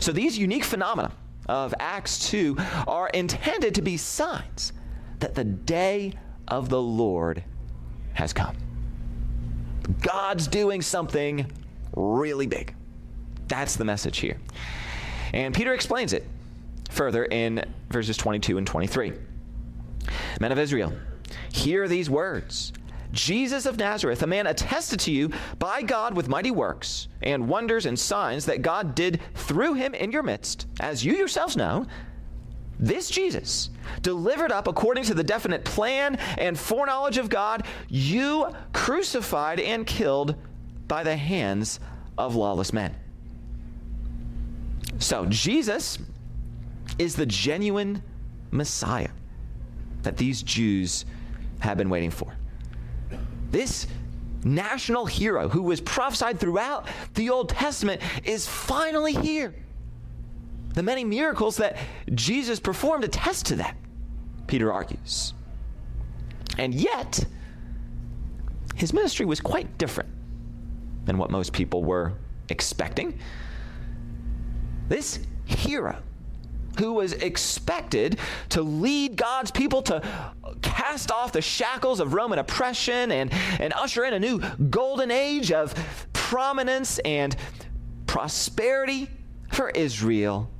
So 0.00 0.12
these 0.12 0.38
unique 0.38 0.64
phenomena 0.64 1.10
of 1.52 1.74
Acts 1.78 2.30
2 2.30 2.56
are 2.88 3.10
intended 3.10 3.74
to 3.74 3.82
be 3.82 3.98
signs 3.98 4.72
that 5.18 5.34
the 5.34 5.44
day 5.44 6.14
of 6.48 6.70
the 6.70 6.80
Lord 6.80 7.44
has 8.14 8.32
come. 8.32 8.56
God's 10.00 10.46
doing 10.46 10.80
something 10.80 11.44
really 11.94 12.46
big. 12.46 12.74
That's 13.48 13.76
the 13.76 13.84
message 13.84 14.18
here. 14.18 14.38
And 15.34 15.54
Peter 15.54 15.74
explains 15.74 16.14
it 16.14 16.26
further 16.90 17.26
in 17.26 17.62
verses 17.90 18.16
22 18.16 18.56
and 18.56 18.66
23. 18.66 19.12
Men 20.40 20.52
of 20.52 20.58
Israel, 20.58 20.94
hear 21.52 21.86
these 21.86 22.08
words. 22.08 22.72
Jesus 23.12 23.66
of 23.66 23.78
Nazareth, 23.78 24.22
a 24.22 24.26
man 24.26 24.46
attested 24.46 25.00
to 25.00 25.12
you 25.12 25.30
by 25.58 25.82
God 25.82 26.14
with 26.14 26.28
mighty 26.28 26.50
works 26.50 27.08
and 27.22 27.48
wonders 27.48 27.86
and 27.86 27.98
signs 27.98 28.46
that 28.46 28.62
God 28.62 28.94
did 28.94 29.20
through 29.34 29.74
him 29.74 29.94
in 29.94 30.12
your 30.12 30.22
midst, 30.22 30.66
as 30.80 31.04
you 31.04 31.14
yourselves 31.14 31.56
know, 31.56 31.86
this 32.78 33.08
Jesus, 33.08 33.70
delivered 34.00 34.50
up 34.50 34.66
according 34.66 35.04
to 35.04 35.14
the 35.14 35.22
definite 35.22 35.64
plan 35.64 36.16
and 36.38 36.58
foreknowledge 36.58 37.18
of 37.18 37.28
God, 37.28 37.64
you 37.88 38.48
crucified 38.72 39.60
and 39.60 39.86
killed 39.86 40.34
by 40.88 41.04
the 41.04 41.14
hands 41.14 41.78
of 42.18 42.34
lawless 42.34 42.72
men. 42.72 42.94
So, 44.98 45.26
Jesus 45.26 45.98
is 46.98 47.14
the 47.14 47.26
genuine 47.26 48.02
Messiah 48.50 49.10
that 50.02 50.16
these 50.16 50.42
Jews 50.42 51.04
have 51.60 51.78
been 51.78 51.88
waiting 51.88 52.10
for. 52.10 52.36
This 53.52 53.86
national 54.44 55.06
hero 55.06 55.48
who 55.48 55.62
was 55.62 55.80
prophesied 55.80 56.40
throughout 56.40 56.88
the 57.14 57.30
Old 57.30 57.50
Testament 57.50 58.00
is 58.24 58.46
finally 58.48 59.12
here. 59.12 59.54
The 60.74 60.82
many 60.82 61.04
miracles 61.04 61.58
that 61.58 61.76
Jesus 62.14 62.58
performed 62.58 63.04
attest 63.04 63.46
to 63.46 63.56
that, 63.56 63.76
Peter 64.46 64.72
argues. 64.72 65.34
And 66.58 66.74
yet, 66.74 67.24
his 68.74 68.92
ministry 68.92 69.26
was 69.26 69.40
quite 69.40 69.78
different 69.78 70.10
than 71.04 71.18
what 71.18 71.30
most 71.30 71.52
people 71.52 71.84
were 71.84 72.14
expecting. 72.48 73.18
This 74.88 75.20
hero, 75.44 76.02
who 76.78 76.94
was 76.94 77.12
expected 77.14 78.18
to 78.50 78.62
lead 78.62 79.16
God's 79.16 79.50
people 79.50 79.82
to 79.82 80.02
cast 80.62 81.10
off 81.10 81.32
the 81.32 81.42
shackles 81.42 82.00
of 82.00 82.14
Roman 82.14 82.38
oppression 82.38 83.12
and, 83.12 83.32
and 83.60 83.72
usher 83.74 84.04
in 84.04 84.14
a 84.14 84.18
new 84.18 84.40
golden 84.70 85.10
age 85.10 85.52
of 85.52 85.74
prominence 86.12 86.98
and 87.00 87.36
prosperity 88.06 89.08
for 89.52 89.70
Israel, 89.70 90.50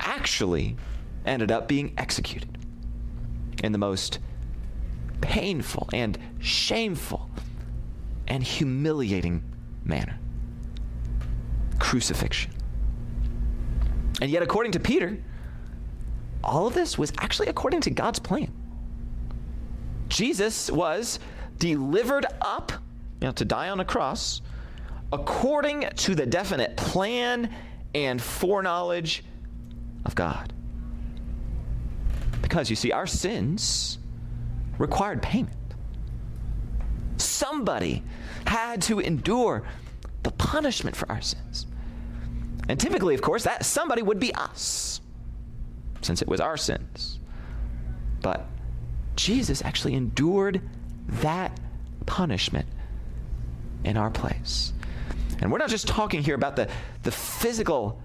actually 0.00 0.76
ended 1.24 1.50
up 1.50 1.68
being 1.68 1.94
executed 1.96 2.58
in 3.62 3.72
the 3.72 3.78
most 3.78 4.18
painful 5.20 5.88
and 5.92 6.18
shameful 6.40 7.30
and 8.26 8.42
humiliating 8.42 9.42
manner 9.84 10.18
crucifixion. 11.78 12.53
And 14.20 14.30
yet, 14.30 14.42
according 14.42 14.72
to 14.72 14.80
Peter, 14.80 15.18
all 16.42 16.66
of 16.66 16.74
this 16.74 16.98
was 16.98 17.12
actually 17.18 17.48
according 17.48 17.80
to 17.82 17.90
God's 17.90 18.18
plan. 18.18 18.52
Jesus 20.08 20.70
was 20.70 21.18
delivered 21.58 22.26
up 22.40 22.72
you 23.20 23.28
know, 23.28 23.32
to 23.32 23.44
die 23.44 23.70
on 23.70 23.80
a 23.80 23.84
cross 23.84 24.42
according 25.12 25.88
to 25.96 26.14
the 26.14 26.26
definite 26.26 26.76
plan 26.76 27.52
and 27.94 28.20
foreknowledge 28.20 29.24
of 30.04 30.14
God. 30.14 30.52
Because 32.42 32.68
you 32.68 32.76
see, 32.76 32.92
our 32.92 33.06
sins 33.06 33.98
required 34.78 35.22
payment. 35.22 35.56
Somebody 37.16 38.02
had 38.46 38.82
to 38.82 39.00
endure 39.00 39.62
the 40.24 40.30
punishment 40.32 40.96
for 40.96 41.10
our 41.10 41.20
sins. 41.20 41.66
And 42.68 42.80
typically, 42.80 43.14
of 43.14 43.22
course, 43.22 43.44
that 43.44 43.64
somebody 43.64 44.02
would 44.02 44.18
be 44.18 44.34
us, 44.34 45.00
since 46.00 46.22
it 46.22 46.28
was 46.28 46.40
our 46.40 46.56
sins. 46.56 47.20
But 48.22 48.46
Jesus 49.16 49.62
actually 49.62 49.94
endured 49.94 50.62
that 51.08 51.58
punishment 52.06 52.66
in 53.84 53.96
our 53.96 54.10
place. 54.10 54.72
And 55.40 55.52
we're 55.52 55.58
not 55.58 55.68
just 55.68 55.86
talking 55.86 56.22
here 56.22 56.34
about 56.34 56.56
the, 56.56 56.68
the 57.02 57.10
physical 57.10 58.00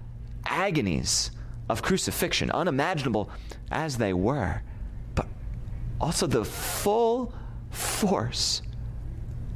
agonies 0.46 1.30
of 1.68 1.82
crucifixion, 1.82 2.50
unimaginable 2.50 3.30
as 3.70 3.96
they 3.96 4.12
were, 4.12 4.62
but 5.14 5.26
also 6.00 6.26
the 6.26 6.44
full 6.44 7.32
force 7.70 8.62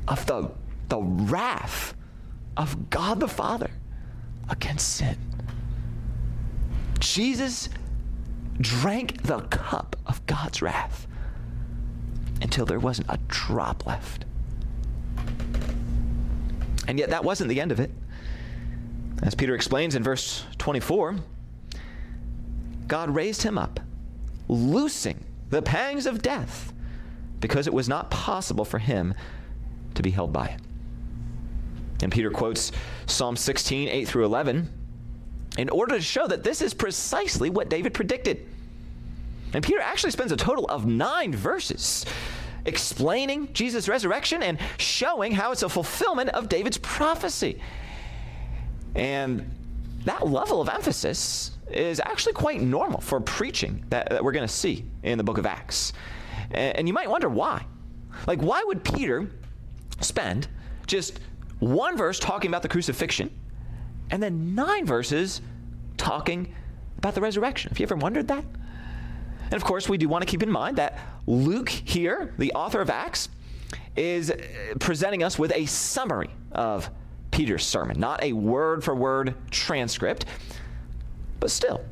of 0.09 0.25
the, 0.27 0.51
the 0.89 1.01
wrath 1.01 1.95
of 2.57 2.89
God 2.91 3.21
the 3.21 3.29
Father 3.29 3.71
against 4.49 4.97
sin. 4.97 5.17
Jesus 7.01 7.69
drank 8.61 9.23
the 9.23 9.41
cup 9.41 9.97
of 10.07 10.25
God's 10.27 10.63
wrath 10.63 11.07
until 12.41 12.67
there 12.67 12.79
wasn't 12.79 13.09
a 13.11 13.19
drop 13.29 13.87
left. 13.87 14.25
And 16.87 16.99
yet, 16.99 17.11
that 17.11 17.25
wasn't 17.25 17.49
the 17.49 17.61
end 17.61 17.73
of 17.73 17.81
it. 17.81 17.91
As 19.23 19.35
Peter 19.35 19.55
explains 19.55 19.95
in 19.95 20.03
verse 20.03 20.45
24, 20.59 21.17
God 22.87 23.11
raised 23.15 23.43
him 23.43 23.57
up, 23.57 23.81
loosing 24.49 25.25
the 25.51 25.63
pangs 25.63 26.05
of 26.07 26.21
death, 26.21 26.73
because 27.41 27.67
it 27.67 27.73
was 27.73 27.89
not 27.89 28.11
possible 28.11 28.65
for 28.65 28.79
him 28.79 29.15
to 29.95 30.03
be 30.03 30.11
held 30.11 30.33
by 30.33 30.47
it. 30.47 30.61
And 32.05 32.13
Peter 32.13 32.31
quotes 32.31 32.71
Psalm 33.07 33.35
16, 33.35 33.89
8 33.89 34.07
through 34.07 34.27
11, 34.27 34.71
in 35.57 35.71
order 35.71 35.97
to 35.97 36.03
show 36.03 36.27
that 36.27 36.45
this 36.45 36.61
is 36.61 36.75
precisely 36.75 37.49
what 37.49 37.71
David 37.71 37.95
predicted. 37.95 38.47
And 39.55 39.65
Peter 39.65 39.81
actually 39.81 40.11
spends 40.11 40.31
a 40.31 40.37
total 40.37 40.67
of 40.67 40.85
nine 40.85 41.35
verses 41.35 42.05
explaining 42.67 43.53
Jesus' 43.55 43.89
resurrection 43.89 44.43
and 44.43 44.59
showing 44.79 45.33
how 45.33 45.51
it's 45.51 45.63
a 45.63 45.69
fulfillment 45.69 46.29
of 46.31 46.51
David's 46.51 46.77
prophecy. 46.77 47.59
And 48.95 49.51
that 50.05 50.27
level 50.27 50.61
of 50.61 50.69
emphasis 50.69 51.53
is 51.71 52.01
actually 52.01 52.35
quite 52.35 52.61
normal 52.61 53.01
for 53.01 53.19
preaching 53.19 53.83
that, 53.89 54.11
that 54.11 54.23
we're 54.23 54.33
going 54.33 54.47
to 54.47 54.55
see 54.55 54.85
in 55.03 55.17
the 55.17 55.25
book 55.25 55.39
of 55.39 55.47
Acts. 55.47 55.95
And, 56.51 56.77
and 56.77 56.89
you 56.89 56.93
might 56.93 57.09
wonder 57.09 57.31
why. 57.31 57.65
Like, 58.27 58.43
why 58.43 58.63
would 58.63 58.85
Peter 58.85 59.31
spend 60.01 60.49
just 60.87 61.21
one 61.65 61.97
verse 61.97 62.19
talking 62.19 62.51
about 62.51 62.63
the 62.63 62.69
crucifixion 62.69 63.31
and 64.11 64.23
then 64.23 64.55
nine 64.55 64.85
verses 64.85 65.41
talking 65.97 66.55
about 66.99 67.15
the 67.15 67.21
resurrection? 67.21 67.71
Have 67.71 67.79
you 67.79 67.85
ever 67.85 67.97
wondered 67.97 68.29
that? 68.29 68.45
And 69.45 69.55
of 69.55 69.65
course, 69.65 69.89
we 69.89 69.99
do 69.99 70.09
want 70.09 70.23
to 70.23 70.27
keep 70.31 70.43
in 70.43 70.51
mind 70.51 70.77
that 70.79 70.99
Luke 71.27 71.69
here, 71.69 72.35
the 72.39 72.53
author 72.53 72.81
of 72.81 72.91
Acts, 72.91 73.29
is 73.97 74.31
uh, 74.31 74.37
presenting 74.81 75.23
us 75.23 75.39
with 75.39 75.53
a 75.55 75.67
summary 75.67 76.31
of 76.53 76.91
Peter's 77.31 77.65
sermon, 77.65 77.99
not 77.99 78.23
a 78.23 78.33
word 78.33 78.83
for 78.83 78.95
word 78.95 79.35
transcript, 79.51 80.27
but 81.41 81.51
still, 81.51 81.85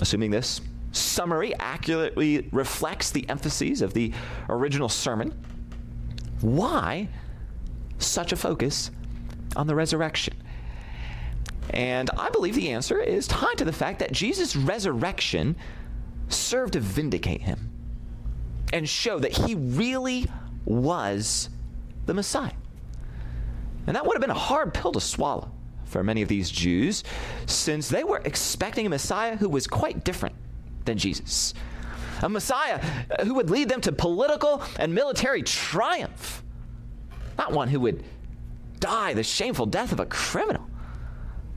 assuming 0.00 0.30
this 0.30 0.60
summary 0.92 1.54
accurately 1.58 2.48
reflects 2.52 3.10
the 3.10 3.28
emphases 3.28 3.82
of 3.82 3.94
the 3.94 4.12
original 4.48 4.88
sermon, 4.88 5.32
why 6.40 7.08
such 8.00 8.32
a 8.32 8.36
focus 8.36 8.90
on 9.56 9.66
the 9.66 9.74
resurrection? 9.74 10.34
And 11.70 12.10
I 12.16 12.30
believe 12.30 12.54
the 12.54 12.70
answer 12.70 12.98
is 12.98 13.28
tied 13.28 13.58
to 13.58 13.64
the 13.64 13.72
fact 13.72 14.00
that 14.00 14.12
Jesus' 14.12 14.56
resurrection 14.56 15.56
served 16.28 16.72
to 16.72 16.80
vindicate 16.80 17.42
him 17.42 17.70
and 18.72 18.88
show 18.88 19.18
that 19.18 19.32
he 19.32 19.54
really 19.54 20.26
was 20.64 21.48
the 22.06 22.14
Messiah. 22.14 22.52
And 23.86 23.96
that 23.96 24.06
would 24.06 24.14
have 24.14 24.20
been 24.20 24.30
a 24.30 24.34
hard 24.34 24.74
pill 24.74 24.92
to 24.92 25.00
swallow 25.00 25.50
for 25.84 26.04
many 26.04 26.22
of 26.22 26.28
these 26.28 26.50
Jews, 26.50 27.02
since 27.46 27.88
they 27.88 28.04
were 28.04 28.22
expecting 28.24 28.86
a 28.86 28.88
Messiah 28.88 29.36
who 29.36 29.48
was 29.48 29.66
quite 29.66 30.04
different 30.04 30.36
than 30.84 30.96
Jesus. 30.96 31.52
A 32.22 32.28
Messiah 32.28 32.78
who 33.24 33.34
would 33.34 33.50
lead 33.50 33.68
them 33.68 33.80
to 33.80 33.92
political 33.92 34.62
and 34.78 34.94
military 34.94 35.42
triumph, 35.42 36.44
not 37.40 37.52
one 37.52 37.68
who 37.68 37.80
would 37.80 38.04
die 38.80 39.14
the 39.14 39.22
shameful 39.22 39.64
death 39.64 39.92
of 39.92 40.00
a 40.00 40.06
criminal. 40.06 40.68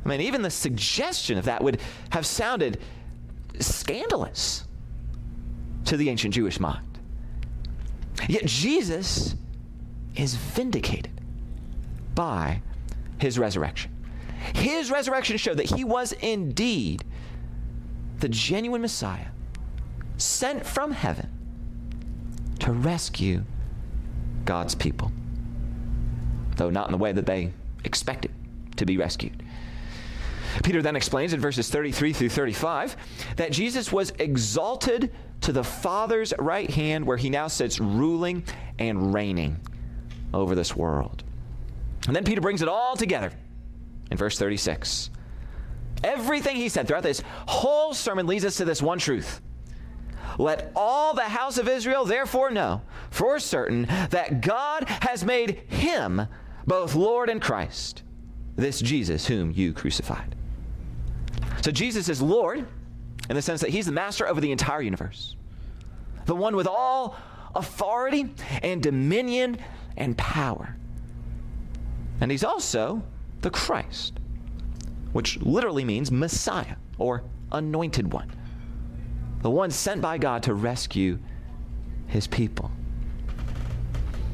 I 0.06 0.10
mean, 0.10 0.22
even 0.22 0.42
the 0.42 0.50
suggestion 0.50 1.38
of 1.38 1.46
that 1.46 1.62
would 1.62 1.82
have 2.12 2.26
sounded 2.26 2.80
scandalous 3.60 4.64
to 5.86 5.98
the 5.98 6.10
ancient 6.10 6.34
Jewish 6.34 6.60
mind. 6.60 7.00
Yet 8.30 8.46
Jesus 8.46 9.36
is 10.16 10.36
vindicated 10.36 11.20
by 12.16 12.62
his 13.20 13.38
resurrection. 13.38 13.92
His 14.56 14.90
resurrection 14.90 15.38
showed 15.38 15.58
that 15.58 15.70
he 15.70 15.84
was 15.84 16.14
indeed 16.14 17.04
the 18.20 18.30
genuine 18.30 18.82
Messiah 18.82 19.28
sent 20.18 20.66
from 20.66 20.92
heaven 20.92 21.30
to 22.60 22.72
rescue 22.72 23.44
God's 24.46 24.76
people, 24.76 25.12
though 26.56 26.70
not 26.70 26.88
in 26.88 26.92
the 26.92 26.98
way 26.98 27.12
that 27.12 27.26
they 27.26 27.52
expected 27.84 28.32
to 28.78 28.86
be 28.86 28.98
rescued. 28.98 29.44
Peter 30.64 30.82
then 30.82 30.96
explains 30.96 31.34
in 31.34 31.40
verses 31.40 31.70
33 31.70 32.14
through 32.14 32.30
35 32.30 32.96
that 33.38 33.52
Jesus 33.52 33.92
was 33.92 34.12
exalted 34.20 35.12
to 35.42 35.52
the 35.52 35.64
Father's 35.64 36.34
right 36.38 36.70
hand, 36.70 37.06
where 37.06 37.18
he 37.18 37.30
now 37.30 37.48
sits 37.48 37.80
ruling 37.80 38.44
and 38.80 39.14
reigning 39.14 39.60
over 40.34 40.56
this 40.56 40.76
world. 40.76 41.24
And 42.08 42.16
then 42.16 42.24
Peter 42.24 42.42
brings 42.42 42.62
it 42.62 42.68
all 42.68 42.96
together 42.96 43.32
in 44.12 44.18
verse 44.18 44.38
36. 44.38 45.10
Everything 46.04 46.56
he 46.56 46.70
said 46.70 46.88
throughout 46.88 47.04
this 47.04 47.24
whole 47.48 47.94
sermon 47.94 48.28
leads 48.28 48.46
us 48.46 48.58
to 48.58 48.66
this 48.66 48.82
one 48.82 49.00
truth. 49.00 49.42
Let 50.38 50.72
all 50.76 51.14
the 51.14 51.22
house 51.22 51.58
of 51.58 51.68
Israel 51.68 52.06
therefore 52.06 52.50
know 52.52 52.82
for 53.12 53.40
certain 53.40 53.84
that 54.10 54.42
God 54.42 54.86
has 54.88 55.24
made 55.24 55.64
him 55.68 56.28
both 56.66 56.96
Lord 56.96 57.30
and 57.30 57.42
Christ, 57.42 58.04
this 58.56 58.80
Jesus 58.80 59.28
whom 59.28 59.52
you 59.52 59.74
crucified. 59.74 60.36
So 61.62 61.72
Jesus 61.72 62.10
is 62.10 62.22
Lord 62.22 62.66
in 63.30 63.36
the 63.36 63.42
sense 63.42 63.62
that 63.62 63.70
he's 63.70 63.86
the 63.86 63.92
master 63.92 64.28
over 64.28 64.42
the 64.42 64.52
entire 64.52 64.82
universe, 64.82 65.36
the 66.26 66.36
one 66.36 66.56
with 66.56 66.68
all 66.68 67.18
authority 67.56 68.34
and 68.62 68.82
dominion 68.82 69.58
and 69.98 70.18
power. 70.18 70.76
And 72.22 72.32
he's 72.32 72.44
also 72.44 73.04
the 73.42 73.50
Christ, 73.50 74.20
which 75.12 75.40
literally 75.42 75.86
means 75.86 76.12
Messiah 76.12 76.76
or 76.98 77.24
anointed 77.52 78.12
one, 78.12 78.32
the 79.42 79.50
one 79.50 79.72
sent 79.72 80.02
by 80.02 80.18
God 80.18 80.44
to 80.44 80.54
rescue 80.54 81.20
his 82.08 82.28
people. 82.28 82.72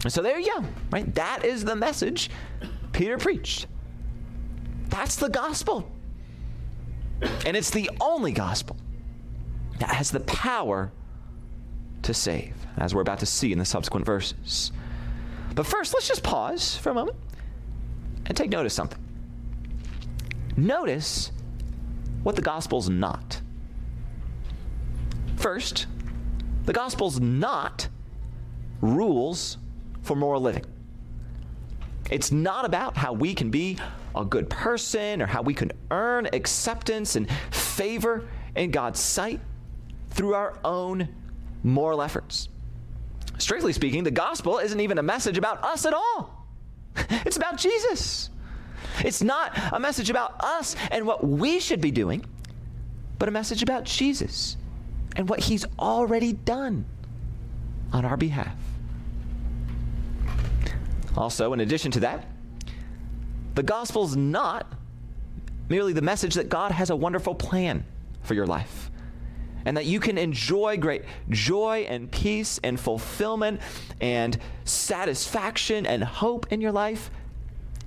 And 0.04 0.14
so 0.14 0.22
there 0.22 0.40
you 0.40 0.54
go, 0.60 0.66
right? 0.92 1.14
That 1.16 1.44
is 1.44 1.66
the 1.66 1.76
message 1.76 2.30
Peter 2.94 3.18
preached. 3.18 3.68
That's 4.88 5.16
the 5.16 5.30
gospel. 5.30 5.92
And 7.46 7.58
it's 7.58 7.70
the 7.70 7.90
only 8.00 8.32
gospel 8.32 8.78
that 9.80 9.90
has 9.90 10.10
the 10.10 10.22
power 10.22 10.92
to 12.02 12.14
save, 12.14 12.56
as 12.78 12.96
we're 12.96 13.02
about 13.02 13.20
to 13.20 13.26
see 13.26 13.52
in 13.52 13.60
the 13.60 13.66
subsequent 13.66 14.06
verses. 14.06 14.72
But 15.54 15.66
first, 15.66 15.94
let's 15.94 16.08
just 16.08 16.24
pause 16.24 16.78
for 16.78 16.92
a 16.92 16.94
moment 16.94 17.18
and 18.26 18.38
take 18.38 18.50
notice 18.50 18.74
of 18.74 18.76
something. 18.78 19.04
Notice 20.56 21.32
what 22.24 22.36
the 22.36 22.42
gospel's 22.42 22.90
not. 22.90 23.42
First, 25.36 25.88
the 26.66 26.74
gospel's 26.74 27.20
not 27.20 27.88
rules 28.82 29.58
for 30.02 30.16
moral 30.16 30.42
living. 30.42 30.66
It's 32.10 32.32
not 32.32 32.66
about 32.66 32.98
how 32.98 33.14
we 33.14 33.34
can 33.36 33.52
be 33.52 33.78
a 34.16 34.26
good 34.26 34.50
person 34.50 35.22
or 35.22 35.28
how 35.28 35.42
we 35.42 35.54
can 35.54 35.72
earn 35.92 36.28
acceptance 36.34 37.16
and 37.16 37.30
favor 37.52 38.28
in 38.56 38.72
God's 38.72 39.00
sight 39.00 39.40
through 40.10 40.34
our 40.34 40.58
own 40.64 41.08
moral 41.64 42.02
efforts. 42.02 42.50
Strictly 43.38 43.74
speaking, 43.74 44.04
the 44.04 44.12
gospel 44.12 44.58
isn't 44.58 44.80
even 44.80 44.98
a 44.98 45.04
message 45.04 45.38
about 45.38 45.64
us 45.64 45.86
at 45.86 45.94
all. 45.94 46.48
It's 47.26 47.38
about 47.38 47.58
Jesus. 47.58 48.30
It's 49.06 49.22
not 49.22 49.58
a 49.72 49.80
message 49.80 50.10
about 50.10 50.44
us 50.44 50.76
and 50.92 51.06
what 51.06 51.26
we 51.26 51.60
should 51.60 51.80
be 51.80 51.92
doing, 51.92 52.26
but 53.18 53.30
a 53.30 53.32
message 53.32 53.62
about 53.62 53.84
Jesus 53.84 54.58
and 55.16 55.30
what 55.30 55.40
he's 55.40 55.66
already 55.78 56.34
done 56.34 56.86
on 57.94 58.04
our 58.04 58.18
behalf. 58.18 58.56
Also, 61.16 61.54
in 61.54 61.60
addition 61.60 61.92
to 61.92 62.00
that, 62.02 62.26
the 63.56 63.64
gospel's 63.64 64.16
not 64.16 64.72
merely 65.68 65.94
the 65.94 66.02
message 66.02 66.36
that 66.36 66.50
God 66.50 66.72
has 66.72 66.90
a 66.90 66.96
wonderful 66.96 67.36
plan 67.36 67.84
for 68.22 68.34
your 68.34 68.48
life 68.48 68.90
and 69.66 69.76
that 69.78 69.86
you 69.86 70.00
can 70.00 70.18
enjoy 70.18 70.78
great 70.78 71.04
joy 71.30 71.86
and 71.90 72.12
peace 72.12 72.60
and 72.64 72.80
fulfillment 72.80 73.62
and 74.00 74.38
satisfaction 74.64 75.86
and 75.86 76.04
hope 76.04 76.52
in 76.52 76.62
your 76.62 76.72
life 76.72 77.12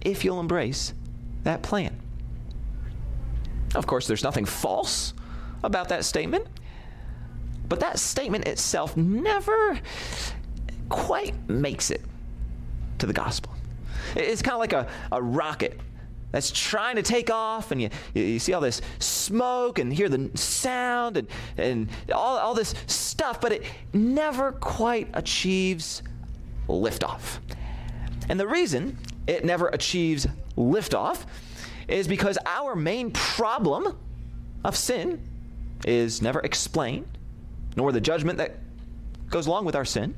if 0.01 0.25
you'll 0.25 0.41
embrace 0.41 0.95
that 1.45 1.63
plan. 1.63 1.99
Of 3.75 3.87
course, 3.87 4.07
there's 4.07 4.23
nothing 4.23 4.45
false 4.45 5.15
about 5.65 5.89
that 5.89 6.05
statement, 6.05 6.47
but 7.69 7.81
that 7.81 7.99
statement 7.99 8.47
itself 8.47 8.97
never 8.97 9.79
quite 10.89 11.35
makes 11.49 11.91
it 11.91 12.03
to 12.99 13.07
the 13.07 13.13
gospel. 13.13 13.53
It's 14.17 14.43
kind 14.43 14.55
of 14.55 14.61
like 14.61 14.73
a, 14.73 14.89
a 15.11 15.23
rocket 15.23 15.81
that's 16.33 16.51
trying 16.51 16.97
to 16.97 17.03
take 17.03 17.31
off, 17.31 17.71
and 17.71 17.83
you, 17.83 17.91
you 18.15 18.39
see 18.39 18.55
all 18.55 18.61
this 18.61 18.81
smoke 18.99 19.79
and 19.79 19.93
hear 19.93 20.09
the 20.09 20.31
sound 20.35 21.19
and, 21.19 21.29
and 21.59 21.89
all, 22.13 22.39
all 22.39 22.55
this 22.55 22.75
stuff, 22.87 23.41
but 23.41 23.53
it 23.53 23.65
never 23.93 24.53
quite 24.53 25.09
achieves 25.15 26.03
liftoff. 26.69 27.39
And 28.29 28.41
the 28.41 28.49
reason 28.49 28.97
it 29.27 29.45
never 29.45 29.69
achieves 29.69 30.27
liftoff 30.57 31.27
is 31.87 32.09
because 32.09 32.39
our 32.47 32.75
main 32.75 33.11
problem 33.11 33.99
of 34.65 34.77
sin 34.77 35.21
is 35.85 36.23
never 36.23 36.41
explained, 36.41 37.07
nor 37.77 37.93
the 37.93 38.01
judgment 38.01 38.39
that 38.39 38.59
goes 39.29 39.47
along 39.47 39.65
with 39.65 39.77
our 39.77 39.85
sin. 39.85 40.15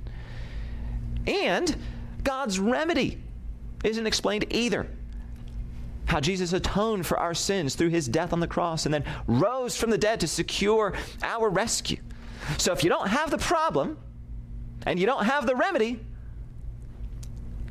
And 1.27 1.77
God's 2.25 2.59
remedy 2.59 3.23
isn't 3.85 4.07
explained 4.07 4.47
either. 4.51 4.89
How 6.07 6.21
Jesus 6.21 6.53
atoned 6.53 7.07
for 7.07 7.19
our 7.19 7.35
sins 7.35 7.75
through 7.75 7.89
his 7.91 8.09
death 8.09 8.33
on 8.33 8.41
the 8.41 8.47
cross 8.47 8.87
and 8.87 8.95
then 8.95 9.05
rose 9.27 9.77
from 9.77 9.91
the 9.91 9.99
dead 9.99 10.21
to 10.21 10.29
secure 10.29 10.95
our 11.23 11.49
rescue. 11.49 11.99
So 12.59 12.73
if 12.73 12.83
you 12.83 12.91
don't 12.91 13.09
have 13.09 13.31
the 13.31 13.39
problem 13.39 13.97
and 14.87 14.99
you 14.99 15.07
don't 15.07 15.25
have 15.25 15.47
the 15.47 15.55
remedy, 15.55 16.01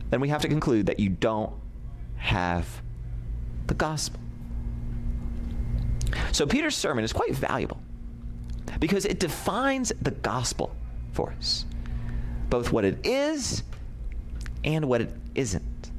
then 0.09 0.19
we 0.19 0.29
have 0.29 0.41
to 0.41 0.47
conclude 0.47 0.85
that 0.87 0.99
you 0.99 1.09
don't 1.09 1.53
have 2.17 2.81
the 3.67 3.73
gospel. 3.73 4.19
So 6.31 6.45
Peter's 6.45 6.75
sermon 6.75 7.03
is 7.03 7.13
quite 7.13 7.35
valuable 7.35 7.79
because 8.79 9.05
it 9.05 9.19
defines 9.19 9.91
the 10.01 10.11
gospel 10.11 10.75
for 11.11 11.31
us, 11.37 11.65
both 12.49 12.71
what 12.71 12.85
it 12.85 13.05
is 13.05 13.63
and 14.63 14.87
what 14.87 15.01
it 15.01 15.11
isn't. 15.35 15.91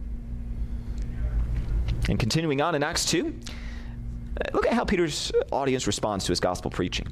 And 2.08 2.18
continuing 2.18 2.60
on 2.60 2.74
in 2.74 2.82
Acts 2.82 3.06
2, 3.06 3.34
uh, 4.40 4.44
look 4.52 4.66
at 4.66 4.72
how 4.72 4.84
Peter's 4.84 5.32
audience 5.50 5.86
responds 5.86 6.24
to 6.26 6.32
his 6.32 6.40
gospel 6.40 6.70
preaching. 6.70 7.06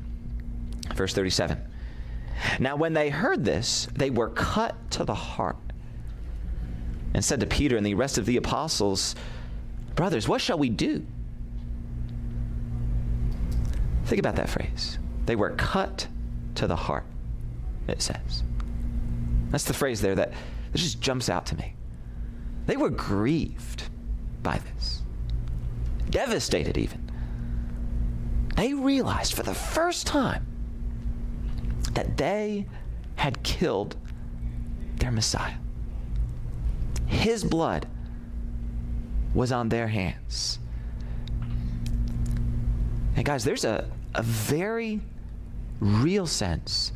Verse 0.95 1.15
37. 1.15 1.59
Now, 2.59 2.77
when 2.77 2.93
they 2.93 3.09
heard 3.09 3.45
this, 3.45 3.89
they 3.95 4.11
were 4.11 4.29
cut 4.31 4.75
to 4.93 5.05
the 5.05 5.15
heart 5.15 5.57
and 7.15 7.25
said 7.25 7.41
to 7.41 7.47
Peter 7.47 7.77
and 7.77 7.87
the 7.87 7.95
rest 7.95 8.19
of 8.19 8.27
the 8.27 8.37
apostles, 8.37 9.15
Brothers, 9.95 10.27
what 10.27 10.41
shall 10.41 10.59
we 10.59 10.69
do? 10.69 11.07
Think 14.07 14.19
about 14.19 14.37
that 14.37 14.49
phrase. 14.49 14.99
They 15.27 15.37
were 15.37 15.51
cut 15.51 16.09
to 16.57 16.67
the 16.67 16.77
heart, 16.77 17.05
it 17.87 18.03
says. 18.03 18.43
That's 19.51 19.65
the 19.65 19.75
phrase 19.75 20.01
there 20.01 20.15
that, 20.15 20.33
that 20.73 20.79
just 20.79 21.01
jumps 21.01 21.29
out 21.29 21.47
to 21.47 21.57
me. 21.57 21.75
They 22.67 22.77
were 22.77 22.91
grieved 22.91 23.85
by 24.43 24.59
this, 24.59 25.03
devastated 26.11 26.79
even. 26.79 27.11
They 28.57 28.75
realized 28.75 29.35
for 29.35 29.43
the 29.43 29.55
first 29.55 30.07
time 30.07 30.47
that 31.93 32.17
they 32.17 32.67
had 33.17 33.43
killed 33.43 33.97
their 34.97 35.11
Messiah. 35.11 35.55
His 37.07 37.45
blood 37.45 37.87
was 39.35 39.53
on 39.53 39.69
their 39.69 39.89
hands. 39.89 40.59
And 43.17 43.25
guys, 43.25 43.45
there's 43.45 43.65
a, 43.65 43.91
a 44.15 44.23
very 44.23 45.01
real 45.81 46.27
sense 46.27 46.93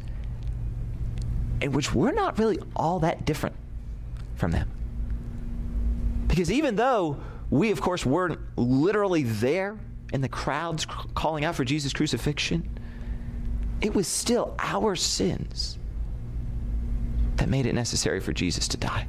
in 1.60 1.72
which 1.72 1.94
we're 1.94 2.12
not 2.12 2.38
really 2.38 2.58
all 2.74 3.00
that 3.00 3.24
different 3.24 3.56
from 4.36 4.52
them. 4.52 4.70
Because 6.28 6.50
even 6.52 6.76
though 6.76 7.18
we, 7.50 7.70
of 7.70 7.80
course, 7.80 8.06
weren't 8.06 8.38
literally 8.56 9.22
there 9.22 9.78
in 10.12 10.20
the 10.20 10.28
crowds 10.28 10.86
calling 11.14 11.44
out 11.44 11.54
for 11.54 11.64
Jesus' 11.64 11.92
crucifixion, 11.92 12.78
it 13.80 13.94
was 13.94 14.06
still 14.06 14.54
our 14.58 14.96
sins 14.96 15.78
that 17.36 17.48
made 17.48 17.66
it 17.66 17.74
necessary 17.74 18.20
for 18.20 18.32
Jesus 18.32 18.68
to 18.68 18.76
die. 18.76 19.06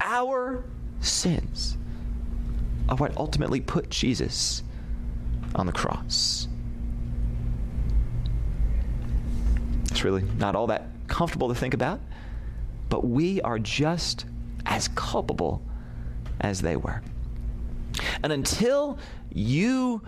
Our 0.00 0.64
sins 1.00 1.76
are 2.88 2.96
what 2.96 3.16
ultimately 3.16 3.60
put 3.60 3.90
Jesus 3.90 4.62
on 5.54 5.66
the 5.66 5.72
cross. 5.72 6.48
It's 9.90 10.04
really 10.04 10.22
not 10.38 10.56
all 10.56 10.66
that 10.68 10.88
comfortable 11.06 11.48
to 11.48 11.54
think 11.54 11.74
about, 11.74 12.00
but 12.92 13.06
we 13.06 13.40
are 13.40 13.58
just 13.58 14.26
as 14.66 14.86
culpable 14.88 15.62
as 16.42 16.60
they 16.60 16.76
were. 16.76 17.00
And 18.22 18.30
until 18.30 18.98
you 19.32 20.02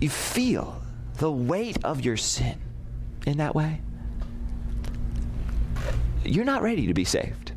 you 0.00 0.08
feel 0.08 0.80
the 1.18 1.30
weight 1.30 1.76
of 1.84 2.02
your 2.02 2.16
sin 2.16 2.58
in 3.26 3.36
that 3.36 3.54
way, 3.54 3.82
you're 6.24 6.46
not 6.46 6.62
ready 6.62 6.86
to 6.86 6.94
be 6.94 7.04
saved. 7.04 7.52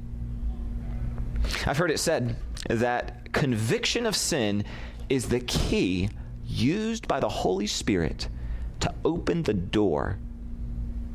I've 1.66 1.78
heard 1.78 1.90
it 1.90 2.00
said 2.00 2.36
that 2.70 3.32
conviction 3.32 4.06
of 4.06 4.14
sin 4.14 4.66
is 5.08 5.30
the 5.30 5.40
key 5.40 6.10
used 6.46 7.08
by 7.08 7.22
the 7.22 7.30
Holy 7.30 7.68
Spirit 7.68 8.28
to 8.82 8.94
open 9.06 9.44
the 9.44 9.54
door 9.54 10.20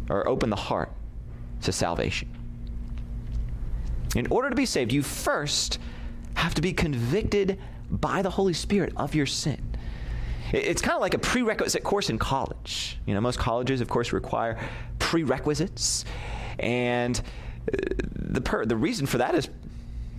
or 0.09 0.27
open 0.27 0.49
the 0.49 0.57
heart 0.57 0.91
to 1.61 1.71
salvation. 1.71 2.34
In 4.15 4.27
order 4.29 4.51
to 4.51 4.57
be 4.57 4.67
saved, 4.67 4.93
you 4.93 5.03
first 5.03 5.79
have 6.35 6.55
to 6.55 6.63
be 6.63 6.73
convicted 6.73 7.59
by 7.91 8.23
the 8.23 8.31
Holy 8.31 8.53
Spirit 8.53 8.93
of 8.97 9.15
your 9.15 9.27
sin. 9.27 9.61
It's 10.53 10.83
kind 10.83 10.95
of 10.95 11.01
like 11.01 11.15
a 11.15 11.19
prerequisite 11.19 11.83
course 11.83 12.11
in 12.11 12.19
college. 12.19 12.99
You 13.07 13.15
know, 13.15 13.21
most 13.21 13.39
colleges, 13.39 13.81
of 13.81 13.89
course, 13.89 14.13
require 14.13 14.59
prerequisites. 14.99 16.05
And 16.59 17.21
uh, 17.73 17.77
the, 18.15 18.41
per- 18.41 18.65
the 18.65 18.77
reason 18.77 19.07
for 19.07 19.19
that 19.19 19.35
is 19.35 19.49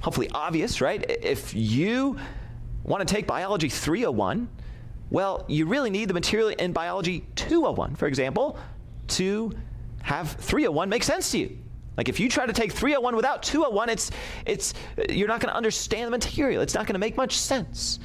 hopefully 0.01 0.29
obvious, 0.33 0.81
right? 0.81 1.03
If 1.23 1.53
you 1.53 2.17
want 2.83 3.07
to 3.07 3.13
take 3.13 3.27
biology 3.27 3.69
301, 3.69 4.49
well, 5.09 5.45
you 5.47 5.67
really 5.67 5.89
need 5.89 6.09
the 6.09 6.13
material 6.13 6.49
in 6.49 6.73
biology 6.73 7.25
201, 7.35 7.95
for 7.95 8.07
example, 8.07 8.57
to 9.07 9.51
have 10.01 10.31
301 10.33 10.89
make 10.89 11.03
sense 11.03 11.31
to 11.31 11.37
you. 11.39 11.57
Like 11.97 12.09
if 12.09 12.19
you 12.19 12.29
try 12.29 12.45
to 12.45 12.53
take 12.53 12.71
301 12.71 13.15
without 13.15 13.43
201, 13.43 13.89
it's 13.89 14.11
it's 14.45 14.73
you're 15.09 15.27
not 15.27 15.39
going 15.39 15.51
to 15.51 15.55
understand 15.55 16.07
the 16.07 16.11
material. 16.11 16.61
It's 16.61 16.73
not 16.73 16.85
going 16.85 16.93
to 16.93 16.99
make 16.99 17.17
much 17.17 17.37
sense. 17.37 17.99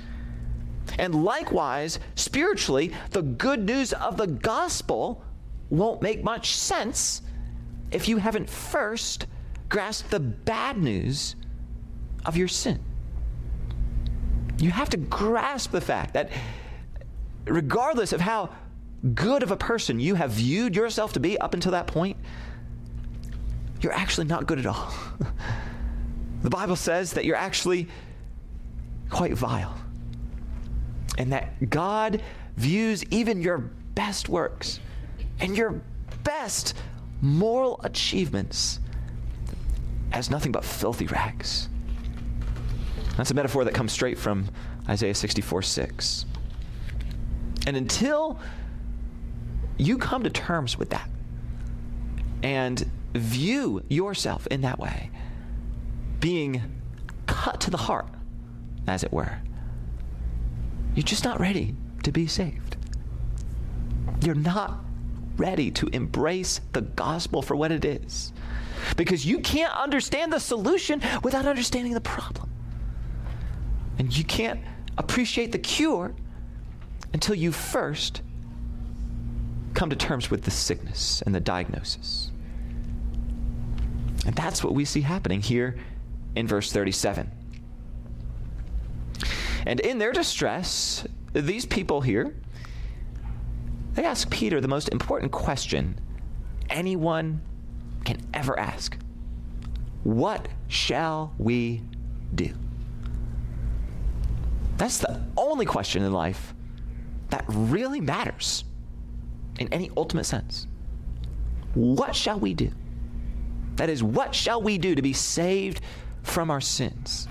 And 0.98 1.24
likewise, 1.24 1.98
spiritually, 2.14 2.92
the 3.10 3.22
good 3.22 3.64
news 3.64 3.92
of 3.92 4.16
the 4.16 4.26
gospel 4.26 5.24
won't 5.70 6.02
make 6.02 6.24
much 6.24 6.56
sense 6.56 7.22
if 7.90 8.08
you 8.08 8.18
haven't 8.18 8.48
first 8.48 9.26
grasped 9.68 10.10
the 10.10 10.20
bad 10.20 10.78
news 10.78 11.36
of 12.24 12.36
your 12.36 12.48
sin. 12.48 12.80
You 14.58 14.70
have 14.70 14.90
to 14.90 14.96
grasp 14.96 15.70
the 15.70 15.80
fact 15.80 16.14
that 16.14 16.30
regardless 17.46 18.12
of 18.12 18.20
how 18.20 18.50
good 19.14 19.42
of 19.42 19.50
a 19.50 19.56
person 19.56 19.98
you 19.98 20.14
have 20.14 20.32
viewed 20.32 20.76
yourself 20.76 21.12
to 21.14 21.20
be 21.20 21.38
up 21.38 21.54
until 21.54 21.72
that 21.72 21.86
point, 21.86 22.16
you're 23.80 23.92
actually 23.92 24.26
not 24.26 24.46
good 24.46 24.58
at 24.58 24.66
all. 24.66 24.92
the 26.42 26.50
Bible 26.50 26.76
says 26.76 27.12
that 27.14 27.24
you're 27.24 27.36
actually 27.36 27.88
quite 29.08 29.34
vile. 29.34 29.76
And 31.18 31.32
that 31.32 31.68
God 31.68 32.22
views 32.56 33.04
even 33.10 33.42
your 33.42 33.58
best 33.58 34.28
works 34.28 34.80
and 35.40 35.56
your 35.56 35.80
best 36.24 36.74
moral 37.20 37.80
achievements 37.82 38.80
as 40.12 40.30
nothing 40.30 40.52
but 40.52 40.64
filthy 40.64 41.06
rags. 41.06 41.68
That's 43.16 43.30
a 43.30 43.34
metaphor 43.34 43.64
that 43.64 43.74
comes 43.74 43.92
straight 43.92 44.18
from 44.18 44.48
Isaiah 44.88 45.14
64 45.14 45.62
6. 45.62 46.24
And 47.66 47.76
until 47.76 48.38
you 49.76 49.98
come 49.98 50.22
to 50.24 50.30
terms 50.30 50.78
with 50.78 50.90
that 50.90 51.08
and 52.42 52.90
view 53.14 53.82
yourself 53.88 54.46
in 54.48 54.60
that 54.62 54.78
way, 54.78 55.10
being 56.20 56.62
cut 57.26 57.60
to 57.62 57.70
the 57.70 57.76
heart, 57.76 58.08
as 58.86 59.02
it 59.02 59.12
were, 59.12 59.40
you're 60.94 61.04
just 61.04 61.24
not 61.24 61.40
ready 61.40 61.74
to 62.02 62.12
be 62.12 62.26
saved. 62.26 62.76
You're 64.22 64.34
not 64.34 64.80
ready 65.36 65.70
to 65.72 65.86
embrace 65.88 66.60
the 66.72 66.82
gospel 66.82 67.42
for 67.42 67.56
what 67.56 67.72
it 67.72 67.84
is. 67.84 68.32
Because 68.96 69.24
you 69.24 69.38
can't 69.40 69.72
understand 69.74 70.32
the 70.32 70.40
solution 70.40 71.00
without 71.22 71.46
understanding 71.46 71.94
the 71.94 72.00
problem. 72.00 72.50
And 73.98 74.16
you 74.16 74.24
can't 74.24 74.60
appreciate 74.98 75.52
the 75.52 75.58
cure 75.58 76.14
until 77.12 77.34
you 77.34 77.52
first 77.52 78.22
come 79.74 79.90
to 79.90 79.96
terms 79.96 80.30
with 80.30 80.42
the 80.42 80.50
sickness 80.50 81.22
and 81.24 81.34
the 81.34 81.40
diagnosis. 81.40 82.29
And 84.26 84.34
that's 84.34 84.62
what 84.62 84.74
we 84.74 84.84
see 84.84 85.00
happening 85.00 85.40
here 85.40 85.76
in 86.36 86.46
verse 86.46 86.72
37. 86.72 87.30
And 89.66 89.80
in 89.80 89.98
their 89.98 90.12
distress, 90.12 91.06
these 91.32 91.66
people 91.66 92.00
here, 92.00 92.34
they 93.94 94.04
ask 94.04 94.30
Peter 94.30 94.60
the 94.60 94.68
most 94.68 94.88
important 94.90 95.32
question 95.32 95.98
anyone 96.68 97.40
can 98.04 98.18
ever 98.32 98.58
ask 98.58 98.96
What 100.04 100.48
shall 100.68 101.34
we 101.38 101.82
do? 102.34 102.54
That's 104.76 104.98
the 104.98 105.20
only 105.36 105.66
question 105.66 106.02
in 106.02 106.12
life 106.12 106.54
that 107.28 107.44
really 107.48 108.00
matters 108.00 108.64
in 109.58 109.68
any 109.72 109.90
ultimate 109.96 110.24
sense. 110.24 110.66
What 111.74 112.16
shall 112.16 112.38
we 112.40 112.54
do? 112.54 112.70
That 113.76 113.88
is, 113.88 114.02
what 114.02 114.34
shall 114.34 114.60
we 114.60 114.78
do 114.78 114.94
to 114.94 115.02
be 115.02 115.12
saved 115.12 115.80
from 116.22 116.50
our 116.50 116.60
sins? 116.60 117.28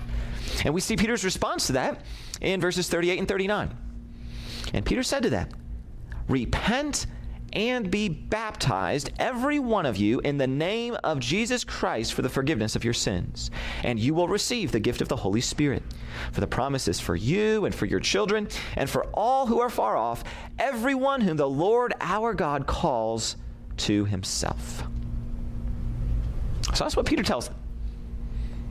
And 0.64 0.74
we 0.74 0.80
see 0.80 0.96
Peter's 0.96 1.24
response 1.24 1.66
to 1.68 1.74
that 1.74 2.02
in 2.40 2.60
verses 2.60 2.88
38 2.88 3.18
and 3.18 3.28
39. 3.28 3.76
And 4.74 4.84
Peter 4.84 5.02
said 5.02 5.22
to 5.22 5.30
them, 5.30 5.48
Repent 6.28 7.06
and 7.52 7.90
be 7.90 8.08
baptized, 8.08 9.10
every 9.18 9.58
one 9.58 9.86
of 9.86 9.96
you, 9.96 10.20
in 10.20 10.38
the 10.38 10.46
name 10.46 10.96
of 11.02 11.18
Jesus 11.18 11.64
Christ 11.64 12.14
for 12.14 12.22
the 12.22 12.28
forgiveness 12.28 12.76
of 12.76 12.84
your 12.84 12.94
sins. 12.94 13.50
And 13.82 13.98
you 13.98 14.14
will 14.14 14.28
receive 14.28 14.70
the 14.70 14.80
gift 14.80 15.00
of 15.00 15.08
the 15.08 15.16
Holy 15.16 15.40
Spirit. 15.40 15.82
For 16.32 16.40
the 16.40 16.46
promise 16.46 16.86
is 16.86 17.00
for 17.00 17.16
you 17.16 17.64
and 17.64 17.74
for 17.74 17.86
your 17.86 18.00
children, 18.00 18.48
and 18.76 18.88
for 18.88 19.04
all 19.14 19.46
who 19.46 19.60
are 19.60 19.70
far 19.70 19.96
off, 19.96 20.22
everyone 20.58 21.20
whom 21.20 21.36
the 21.36 21.48
Lord 21.48 21.92
our 22.00 22.34
God 22.34 22.66
calls 22.66 23.36
to 23.78 24.04
himself. 24.04 24.84
So 26.74 26.84
that's 26.84 26.96
what 26.96 27.06
Peter 27.06 27.22
tells 27.22 27.48
them. 27.48 27.56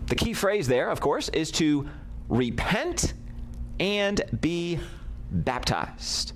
The 0.08 0.16
key 0.16 0.34
phrase 0.34 0.68
there, 0.68 0.90
of 0.90 1.00
course, 1.00 1.30
is 1.30 1.52
to 1.52 1.88
repent 2.30 3.14
and 3.80 4.22
be 4.42 4.80
baptized. 5.32 6.34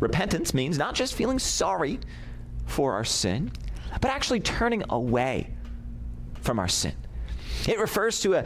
Repentance 0.00 0.54
means 0.54 0.78
not 0.78 0.94
just 0.94 1.14
feeling 1.14 1.38
sorry 1.38 1.98
for 2.66 2.92
our 2.92 3.04
sin, 3.04 3.52
but 4.00 4.10
actually 4.10 4.40
turning 4.40 4.84
away 4.90 5.50
from 6.40 6.58
our 6.58 6.68
sin. 6.68 6.94
It 7.66 7.78
refers 7.78 8.20
to 8.20 8.34
a, 8.34 8.44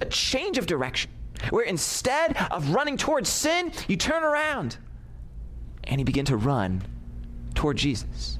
a 0.00 0.06
change 0.06 0.58
of 0.58 0.66
direction, 0.66 1.10
where 1.50 1.64
instead 1.64 2.36
of 2.50 2.70
running 2.70 2.96
towards 2.96 3.28
sin, 3.28 3.72
you 3.88 3.96
turn 3.96 4.22
around 4.22 4.76
and 5.84 6.00
you 6.00 6.04
begin 6.04 6.26
to 6.26 6.36
run 6.36 6.82
toward 7.54 7.76
Jesus. 7.76 8.38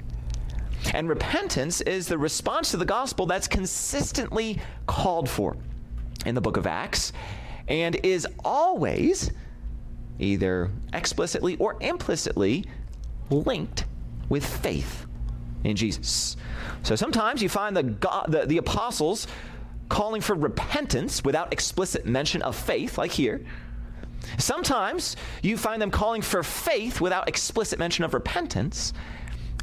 And 0.93 1.07
repentance 1.07 1.81
is 1.81 2.07
the 2.07 2.17
response 2.17 2.71
to 2.71 2.77
the 2.77 2.85
gospel 2.85 3.25
that's 3.25 3.47
consistently 3.47 4.59
called 4.87 5.29
for 5.29 5.55
in 6.25 6.35
the 6.35 6.41
book 6.41 6.57
of 6.57 6.67
Acts 6.67 7.13
and 7.67 7.95
is 8.03 8.27
always 8.43 9.31
either 10.19 10.69
explicitly 10.93 11.55
or 11.57 11.77
implicitly 11.79 12.65
linked 13.29 13.85
with 14.29 14.45
faith 14.45 15.05
in 15.63 15.75
Jesus. 15.75 16.35
So 16.83 16.95
sometimes 16.95 17.41
you 17.41 17.49
find 17.49 17.75
the, 17.75 17.83
the, 18.27 18.45
the 18.45 18.57
apostles 18.57 19.27
calling 19.89 20.21
for 20.21 20.35
repentance 20.35 21.23
without 21.23 21.51
explicit 21.51 22.05
mention 22.05 22.41
of 22.41 22.55
faith, 22.55 22.97
like 22.97 23.11
here. 23.11 23.41
Sometimes 24.37 25.15
you 25.41 25.57
find 25.57 25.81
them 25.81 25.91
calling 25.91 26.21
for 26.21 26.43
faith 26.43 27.01
without 27.01 27.27
explicit 27.27 27.79
mention 27.79 28.05
of 28.05 28.13
repentance. 28.13 28.93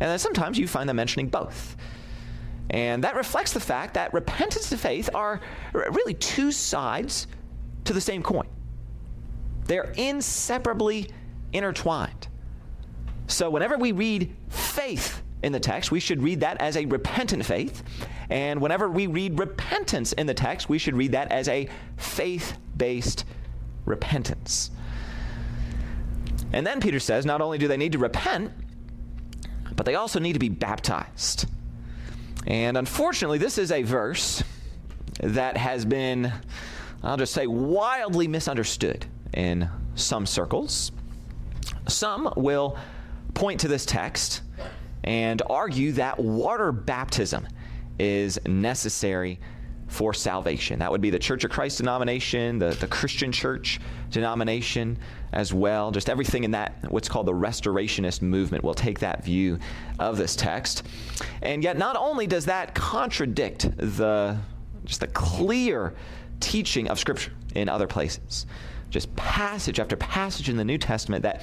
And 0.01 0.11
then 0.11 0.19
sometimes 0.19 0.59
you 0.59 0.69
find 0.69 0.89
them 0.89 0.97
mentioning 0.97 1.29
both. 1.29 1.77
And 2.71 3.03
that 3.05 3.17
reflects 3.17 3.53
the 3.53 3.61
fact 3.61 3.95
that 3.95 4.13
repentance 4.13 4.71
and 4.71 4.81
faith 4.81 5.09
are 5.15 5.41
really 5.73 6.15
two 6.15 6.53
sides 6.53 7.27
to 7.85 7.93
the 7.93 8.01
same 8.01 8.23
coin. 8.23 8.47
They're 9.65 9.93
inseparably 9.97 11.11
intertwined. 11.53 12.29
So 13.27 13.51
whenever 13.51 13.77
we 13.77 13.93
read 13.93 14.35
faith 14.49 15.23
in 15.43 15.53
the 15.53 15.61
text, 15.61 15.91
we 15.91 16.01
should 16.01 16.23
read 16.23 16.41
that 16.41 16.61
as 16.61 16.77
a 16.77 16.87
repentant 16.87 17.45
faith. 17.45 17.83
And 18.31 18.61
whenever 18.61 18.89
we 18.89 19.07
read 19.07 19.39
repentance 19.39 20.13
in 20.15 20.27
the 20.27 20.35
text, 20.35 20.69
we 20.69 20.79
should 20.79 20.97
read 20.97 21.13
that 21.13 21.33
as 21.33 21.49
a 21.49 21.69
faith 21.97 22.59
based 22.77 23.25
repentance. 23.85 24.71
And 26.53 26.67
then 26.67 26.81
Peter 26.81 27.01
says 27.01 27.27
not 27.27 27.41
only 27.41 27.59
do 27.59 27.69
they 27.69 27.77
need 27.77 27.93
to 27.93 27.99
repent, 27.99 28.53
but 29.79 29.87
they 29.87 29.95
also 29.95 30.19
need 30.19 30.33
to 30.33 30.41
be 30.41 30.49
baptized. 30.49 31.47
And 32.49 32.77
unfortunately, 32.77 33.39
this 33.39 33.59
is 33.59 33.71
a 33.71 33.85
verse 33.85 34.43
that 35.21 35.57
has 35.57 35.85
been, 35.85 36.33
I'll 37.05 37.17
just 37.17 37.33
say, 37.33 37.47
wildly 37.47 38.27
misunderstood 38.27 39.07
in 39.33 39.71
some 39.95 40.27
circles. 40.27 40.91
Some 41.87 42.33
will 42.37 42.77
point 43.35 43.61
to 43.61 43.69
this 43.69 43.87
text 43.87 44.43
and 45.05 45.41
argue 45.49 45.93
that 45.93 46.19
water 46.19 46.73
baptism 46.73 47.47
is 48.01 48.37
necessary 48.47 49.39
for 49.89 50.15
salvation. 50.15 50.79
That 50.79 50.91
would 50.91 51.01
be 51.01 51.11
the 51.11 51.19
Church 51.19 51.45
of 51.45 51.51
Christ 51.51 51.79
denomination, 51.79 52.59
the, 52.59 52.71
the 52.71 52.87
Christian 52.87 53.33
church 53.33 53.81
denomination 54.11 54.99
as 55.33 55.53
well. 55.53 55.91
Just 55.91 56.09
everything 56.09 56.45
in 56.45 56.51
that, 56.53 56.91
what's 56.91 57.09
called 57.09 57.27
the 57.27 57.33
restorationist 57.33 58.23
movement, 58.23 58.63
will 58.63 58.75
take 58.75 59.01
that 59.01 59.25
view 59.25 59.59
of 59.99 60.17
this 60.17 60.37
text. 60.37 60.85
And 61.43 61.65
yet, 61.65 61.79
not 61.79 61.97
only 61.97 62.27
does 62.27 62.45
that 62.47 62.75
contradict 62.75 63.71
the 63.77 64.39
just 64.85 65.01
the 65.01 65.07
clear 65.09 65.95
teaching 66.41 66.89
of 66.89 66.99
Scripture 66.99 67.33
in 67.55 67.69
other 67.69 67.87
places, 67.87 68.47
just 68.91 69.15
passage 69.17 69.81
after 69.81 69.97
passage 69.97 70.49
in 70.49 70.57
the 70.57 70.65
New 70.65 70.79
Testament 70.79 71.23
that 71.23 71.43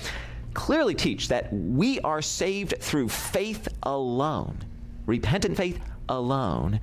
clearly 0.54 0.96
teach 0.96 1.28
that 1.28 1.52
we 1.52 2.00
are 2.02 2.22
saved 2.22 2.76
through 2.80 3.10
faith 3.10 3.68
alone, 3.84 4.64
repentant 5.06 5.58
faith 5.58 5.80
alone. 6.10 6.80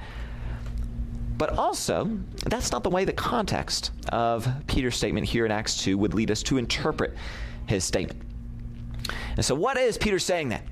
But 1.42 1.59
also, 1.59 2.09
that's 2.46 2.70
not 2.70 2.85
the 2.85 2.88
way 2.88 3.05
the 3.05 3.12
context 3.12 3.90
of 4.11 4.48
Peter's 4.68 4.94
statement 4.94 5.26
here 5.26 5.44
in 5.44 5.50
Acts 5.50 5.76
2 5.78 5.98
would 5.98 6.14
lead 6.14 6.31
us 6.31 6.40
to 6.44 6.57
interpret 6.57 7.16
his 7.66 7.83
statement. 7.83 8.22
And 9.35 9.44
so, 9.44 9.57
what 9.57 9.76
is 9.76 9.98
Peter 9.98 10.20
saying 10.20 10.50
then? 10.50 10.62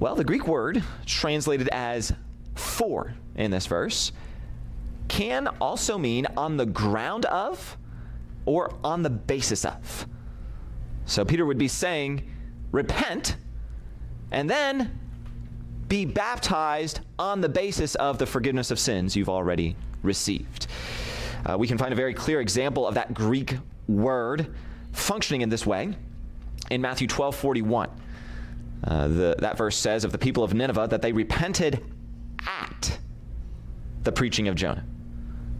Well, 0.00 0.14
the 0.14 0.24
Greek 0.24 0.48
word 0.48 0.82
translated 1.04 1.68
as 1.68 2.10
for 2.54 3.12
in 3.34 3.50
this 3.50 3.66
verse 3.66 4.12
can 5.08 5.46
also 5.60 5.98
mean 5.98 6.26
on 6.38 6.56
the 6.56 6.64
ground 6.64 7.26
of 7.26 7.76
or 8.46 8.78
on 8.82 9.02
the 9.02 9.10
basis 9.10 9.66
of. 9.66 10.06
So 11.04 11.26
Peter 11.26 11.44
would 11.44 11.58
be 11.58 11.68
saying, 11.68 12.30
repent 12.72 13.36
and 14.30 14.48
then 14.48 14.98
be 15.88 16.04
baptized 16.04 17.00
on 17.18 17.40
the 17.40 17.48
basis 17.48 17.94
of 17.96 18.18
the 18.18 18.26
forgiveness 18.26 18.70
of 18.70 18.78
sins 18.78 19.16
you've 19.16 19.28
already 19.28 19.74
received. 20.02 20.66
Uh, 21.46 21.56
we 21.56 21.66
can 21.66 21.78
find 21.78 21.92
a 21.92 21.96
very 21.96 22.14
clear 22.14 22.40
example 22.40 22.86
of 22.86 22.94
that 22.94 23.14
Greek 23.14 23.56
word 23.86 24.54
functioning 24.92 25.40
in 25.40 25.48
this 25.48 25.64
way 25.64 25.94
in 26.70 26.80
Matthew 26.80 27.06
12 27.06 27.34
41. 27.36 27.88
Uh, 28.84 29.08
the, 29.08 29.36
that 29.38 29.56
verse 29.56 29.76
says 29.76 30.04
of 30.04 30.12
the 30.12 30.18
people 30.18 30.44
of 30.44 30.54
Nineveh 30.54 30.86
that 30.90 31.02
they 31.02 31.12
repented 31.12 31.82
at 32.46 32.98
the 34.04 34.12
preaching 34.12 34.48
of 34.48 34.54
Jonah. 34.54 34.84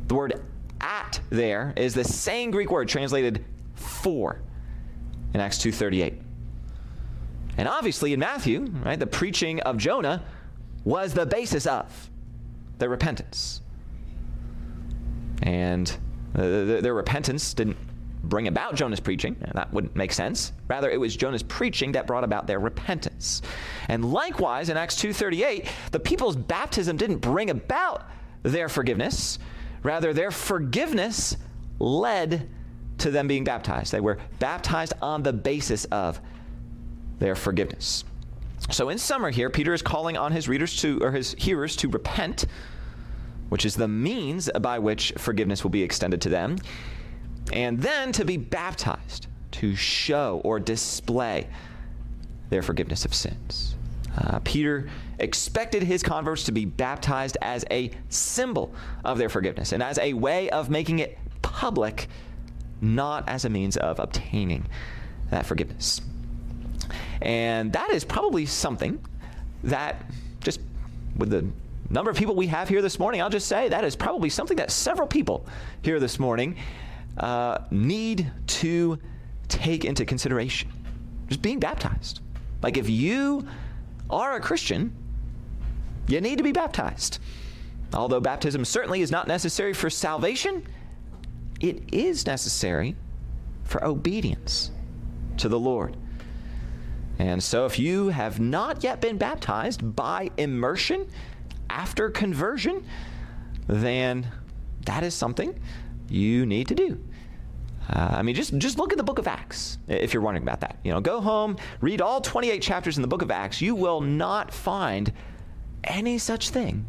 The 0.07 0.15
word 0.15 0.43
at 0.81 1.21
there 1.31 1.73
is 1.77 1.95
the 1.95 2.05
same 2.05 2.51
Greek 2.51 2.71
word 2.71 2.89
translated 2.89 3.45
for 3.75 4.41
in 5.35 5.41
Acts 5.41 5.59
2:38. 5.59 6.28
And 7.59 7.69
obviously 7.69 8.13
in 8.13 8.21
Matthew, 8.21 8.67
right, 8.85 8.99
the 8.99 9.07
preaching 9.07 9.61
of 9.61 9.77
Jonah 9.77 10.23
was 10.85 11.13
the 11.13 11.27
basis 11.27 11.67
of 11.67 12.11
their 12.79 12.89
repentance. 12.89 13.61
And 15.43 15.95
their 16.33 16.95
repentance 16.95 17.53
didn't 17.53 17.77
bring 18.23 18.49
about 18.49 18.75
Jonah's 18.75 19.01
preaching. 19.01 19.37
That 19.55 19.73
wouldn't 19.73 19.97
make 19.97 20.13
sense. 20.13 20.53
Rather, 20.69 20.91
it 20.91 20.99
was 20.99 21.17
Jonah's 21.17 21.43
preaching 21.43 21.93
that 21.93 22.07
brought 22.07 22.25
about 22.25 22.47
their 22.47 22.61
repentance. 22.61 23.43
And 23.89 24.13
likewise, 24.13 24.71
in 24.71 24.77
Acts 24.77 24.97
2:38, 24.97 25.67
the 25.91 26.01
people's 26.01 26.37
baptism 26.37 26.97
didn't 26.97 27.19
bring 27.19 27.51
about 27.51 28.09
their 28.43 28.69
forgiveness. 28.69 29.39
Rather, 29.83 30.13
their 30.13 30.31
forgiveness 30.31 31.37
led 31.79 32.49
to 32.99 33.11
them 33.11 33.29
being 33.29 33.45
baptized. 33.45 33.93
They 33.93 34.01
were 34.01 34.19
baptized 34.39 34.95
on 35.01 35.23
the 35.23 35.33
basis 35.33 35.85
of 35.87 36.21
their 37.19 37.35
forgiveness. 37.35 38.05
So 38.71 38.89
in 38.89 38.99
summer 38.99 39.31
here, 39.31 39.51
Peter 39.51 39.73
is 39.73 39.83
calling 39.83 40.17
on 40.17 40.33
his 40.33 40.49
readers 40.49 40.77
to 40.83 40.99
or 41.03 41.13
his 41.13 41.35
hearers 41.39 41.77
to 41.77 41.89
repent, 41.89 42.47
which 43.49 43.65
is 43.65 43.77
the 43.77 43.89
means 43.89 44.51
by 44.61 44.79
which 44.79 45.13
forgiveness 45.17 45.63
will 45.63 45.71
be 45.71 45.83
extended 45.83 46.21
to 46.23 46.29
them 46.29 46.59
and 47.53 47.81
then 47.81 48.13
to 48.13 48.25
be 48.25 48.37
baptized 48.37 49.27
to 49.53 49.75
show 49.75 50.41
or 50.45 50.61
display 50.61 51.49
their 52.51 52.63
forgiveness 52.63 53.05
of 53.05 53.15
sins. 53.15 53.75
Uh, 54.17 54.41
Peter 54.41 54.89
expected 55.19 55.83
his 55.83 56.03
converts 56.03 56.45
to 56.45 56.53
be 56.53 56.65
baptized 56.65 57.37
as 57.41 57.65
a 57.71 57.91
symbol 58.09 58.75
of 59.05 59.19
their 59.19 59.29
forgiveness 59.29 59.73
and 59.73 59.83
as 59.83 59.99
a 59.99 60.13
way 60.13 60.51
of 60.51 60.71
making 60.71 60.99
it 60.99 61.19
public, 61.43 62.09
not 62.81 63.29
as 63.29 63.45
a 63.45 63.49
means 63.49 63.77
of 63.77 63.99
obtaining 63.99 64.67
that 65.31 65.47
forgiveness. 65.47 66.01
And 67.23 67.73
that 67.73 67.91
is 67.91 68.05
probably 68.05 68.47
something 68.47 69.03
that, 69.65 70.05
just 70.41 70.61
with 71.17 71.31
the 71.31 71.47
number 71.91 72.11
of 72.11 72.17
people 72.17 72.35
we 72.35 72.47
have 72.47 72.69
here 72.69 72.83
this 72.83 72.99
morning, 72.99 73.21
I'll 73.21 73.31
just 73.31 73.49
say 73.49 73.69
that 73.69 73.85
is 73.85 73.97
probably 73.97 74.31
something 74.31 74.57
that 74.59 74.71
several 74.71 75.09
people 75.09 75.47
here 75.83 75.99
this 75.99 76.19
morning 76.19 76.57
uh, 77.17 77.59
need 77.71 78.31
to 78.47 78.99
take 79.49 79.85
into 79.85 80.05
consideration. 80.05 80.71
Just 81.29 81.43
being 81.43 81.59
baptized. 81.59 82.21
Like 82.63 82.77
if 82.77 82.89
you 82.89 83.47
are 84.11 84.37
a 84.37 84.41
Christian, 84.41 84.95
you 86.07 86.21
need 86.21 86.39
to 86.39 86.45
be 86.45 86.53
baptized. 86.53 87.19
Although 87.95 88.21
baptism 88.21 88.65
certainly 88.65 89.01
is 89.01 89.11
not 89.11 89.27
necessary 89.27 89.73
for 89.73 89.91
salvation, 89.91 90.67
it 91.61 91.83
is 91.93 92.27
necessary 92.27 92.97
for 93.65 93.85
obedience 93.85 94.71
to 95.39 95.49
the 95.49 95.59
Lord. 95.59 95.97
And 97.19 97.43
so, 97.43 97.67
if 97.67 97.79
you 97.79 98.09
have 98.09 98.39
not 98.39 98.85
yet 98.85 99.01
been 99.01 99.19
baptized 99.19 99.97
by 99.97 100.31
immersion 100.37 101.09
after 101.69 102.11
conversion, 102.11 102.85
then 103.67 104.27
that 104.87 105.03
is 105.03 105.15
something 105.15 105.59
you 106.09 106.47
need 106.47 106.69
to 106.69 106.75
do. 106.75 106.99
Uh, 107.91 108.17
I 108.19 108.23
mean, 108.23 108.35
just, 108.35 108.57
just 108.59 108.79
look 108.79 108.93
at 108.93 108.99
the 108.99 109.05
book 109.05 109.19
of 109.19 109.27
Acts 109.27 109.79
if 109.89 110.13
you're 110.13 110.23
wondering 110.23 110.43
about 110.43 110.61
that. 110.61 110.79
You 110.85 110.93
know, 110.93 111.01
go 111.01 111.21
home, 111.21 111.57
read 111.81 112.01
all 112.01 112.21
28 112.21 112.61
chapters 112.61 112.97
in 112.97 113.03
the 113.03 113.09
book 113.09 113.23
of 113.23 113.31
Acts. 113.31 113.63
You 113.63 113.75
will 113.75 114.01
not 114.01 114.53
find 114.53 115.13
any 115.85 116.19
such 116.19 116.51
thing 116.51 116.87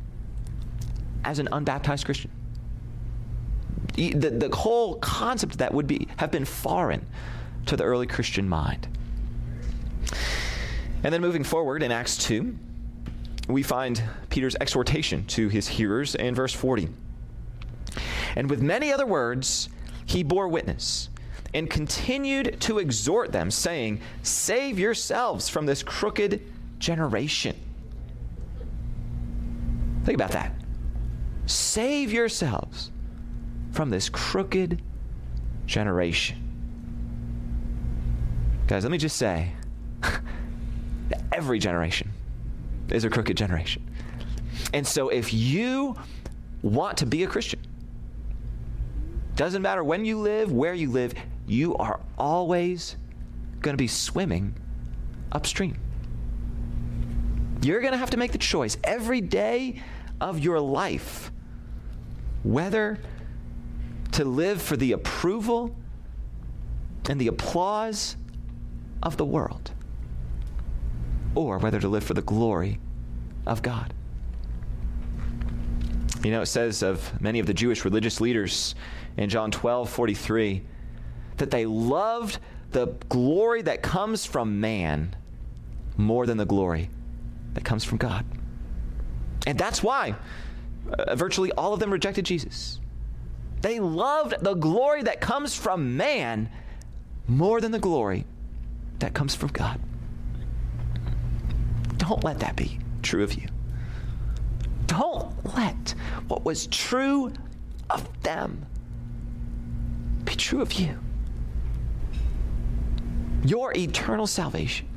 as 1.24 1.39
an 1.39 1.48
unbaptized 1.52 2.06
Christian. 2.06 2.32
The, 3.96 4.30
the 4.30 4.56
whole 4.56 4.96
concept 4.96 5.54
of 5.54 5.58
that 5.60 5.74
would 5.74 5.88
be 5.88 6.08
have 6.18 6.32
been 6.32 6.46
foreign 6.46 7.06
to 7.65 7.76
the 7.76 7.84
early 7.84 8.08
Christian 8.08 8.48
mind. 8.48 8.88
And 11.04 11.14
then 11.14 11.22
moving 11.22 11.44
forward 11.44 11.82
in 11.82 11.92
Acts 11.92 12.18
2, 12.18 12.58
we 13.48 13.64
find 13.64 14.02
Peter's 14.30 14.56
exhortation 14.60 15.26
to 15.28 15.50
his 15.50 15.68
hearers 15.68 16.16
in 16.16 16.36
verse 16.36 16.54
40. 16.54 16.90
And 18.36 18.50
with 18.50 18.62
many 18.62 18.92
other 18.92 19.06
words, 19.06 19.70
he 20.06 20.24
bore 20.24 20.48
witness 20.48 21.10
and 21.54 21.70
continued 21.70 22.60
to 22.62 22.80
exhort 22.80 23.32
them, 23.32 23.50
saying, 23.50 24.02
Save 24.24 24.78
yourselves 24.78 25.50
from 25.50 25.66
this 25.66 25.82
crooked 25.82 26.42
generation. 26.80 27.56
Think 30.04 30.16
about 30.16 30.32
that. 30.32 30.54
Save 31.46 32.14
yourselves 32.14 32.92
from 33.72 33.90
this 33.90 34.10
crooked 34.10 34.82
generation. 35.66 36.38
Guys, 38.68 38.84
let 38.84 38.92
me 38.92 38.98
just 39.00 39.18
say 39.18 39.54
every 41.32 41.60
generation 41.60 42.12
is 42.89 43.04
a 43.04 43.10
crooked 43.10 43.38
generation. 43.38 43.88
And 44.74 44.86
so 44.86 45.10
if 45.10 45.34
you 45.34 45.95
want 46.62 46.98
to 46.98 47.06
be 47.06 47.24
a 47.24 47.28
Christian, 47.28 47.60
doesn't 49.36 49.62
matter 49.62 49.84
when 49.84 50.04
you 50.06 50.19
live, 50.19 50.52
where 50.52 50.74
you 50.74 50.91
live, 50.91 51.13
you 51.48 51.76
are 51.78 52.00
always 52.17 52.98
going 53.62 53.74
to 53.74 53.82
be 53.82 53.88
swimming 53.88 54.54
upstream. 55.32 55.78
You're 57.62 57.82
going 57.82 57.93
to 57.93 57.98
have 57.98 58.10
to 58.12 58.17
make 58.17 58.32
the 58.32 58.38
choice 58.38 58.78
every 58.84 59.22
day 59.22 59.82
of 60.22 60.39
your 60.39 60.60
life 60.60 61.32
whether 62.43 63.00
to 64.13 64.26
live 64.26 64.62
for 64.62 64.78
the 64.78 64.93
approval 64.93 65.76
and 67.10 67.19
the 67.19 67.28
applause 67.28 68.15
of 69.04 69.17
the 69.17 69.26
world 69.26 69.72
or 71.36 71.58
whether 71.58 71.80
to 71.80 71.88
live 71.88 72.04
for 72.04 72.13
the 72.13 72.22
glory 72.22 72.80
of 73.46 73.62
God. 73.62 73.94
You 76.24 76.32
know, 76.32 76.42
it 76.42 76.48
says 76.48 76.84
of 76.84 77.22
many 77.22 77.39
of 77.39 77.46
the 77.46 77.54
Jewish 77.54 77.86
religious 77.86 78.20
leaders 78.20 78.76
in 79.18 79.30
John 79.30 79.52
12 79.52 79.89
43 79.89 80.63
that 81.38 81.52
they 81.52 81.65
loved 81.65 82.39
the 82.72 82.88
glory 83.08 83.62
that 83.62 83.82
comes 83.82 84.26
from 84.26 84.60
man 84.60 85.15
more 85.98 86.26
than 86.26 86.38
the 86.38 86.46
glory 86.46 86.89
that 87.54 87.63
comes 87.63 87.84
from 87.84 87.98
God. 87.98 88.26
And 89.48 89.58
that's 89.58 89.82
why 89.82 90.15
uh, 90.92 91.15
virtually 91.15 91.52
all 91.54 91.74
of 91.74 91.80
them 91.80 91.92
rejected 91.92 92.26
Jesus. 92.26 92.80
They 93.62 93.80
loved 93.80 94.36
the 94.42 94.54
glory 94.54 95.04
that 95.04 95.22
comes 95.22 95.56
from 95.56 95.98
man 95.98 96.50
more 97.28 97.62
than 97.62 97.72
the 97.72 97.80
glory 97.80 98.26
that 99.00 99.13
comes 99.13 99.36
from 99.36 99.50
God. 99.50 99.80
Don't 102.00 102.24
let 102.24 102.40
that 102.40 102.56
be 102.56 102.80
true 103.04 103.24
of 103.24 103.34
you. 103.36 103.47
Don't 104.88 105.56
let 105.56 105.93
what 106.28 106.43
was 106.43 106.66
true 106.68 107.32
of 107.89 108.22
them 108.24 108.66
be 110.24 110.34
true 110.34 110.62
of 110.62 110.74
you. 110.74 110.97
Your 113.43 113.76
eternal 113.78 114.26
salvation 114.26 114.88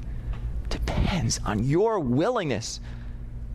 depends 0.68 1.38
on 1.44 1.62
your 1.64 2.00
willingness 2.00 2.80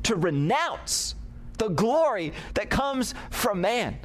to 0.03 0.15
renounce 0.15 1.15
the 1.57 1.69
glory 1.69 2.33
that 2.53 2.69
comes 2.69 3.15
from 3.31 3.61
man 3.61 3.97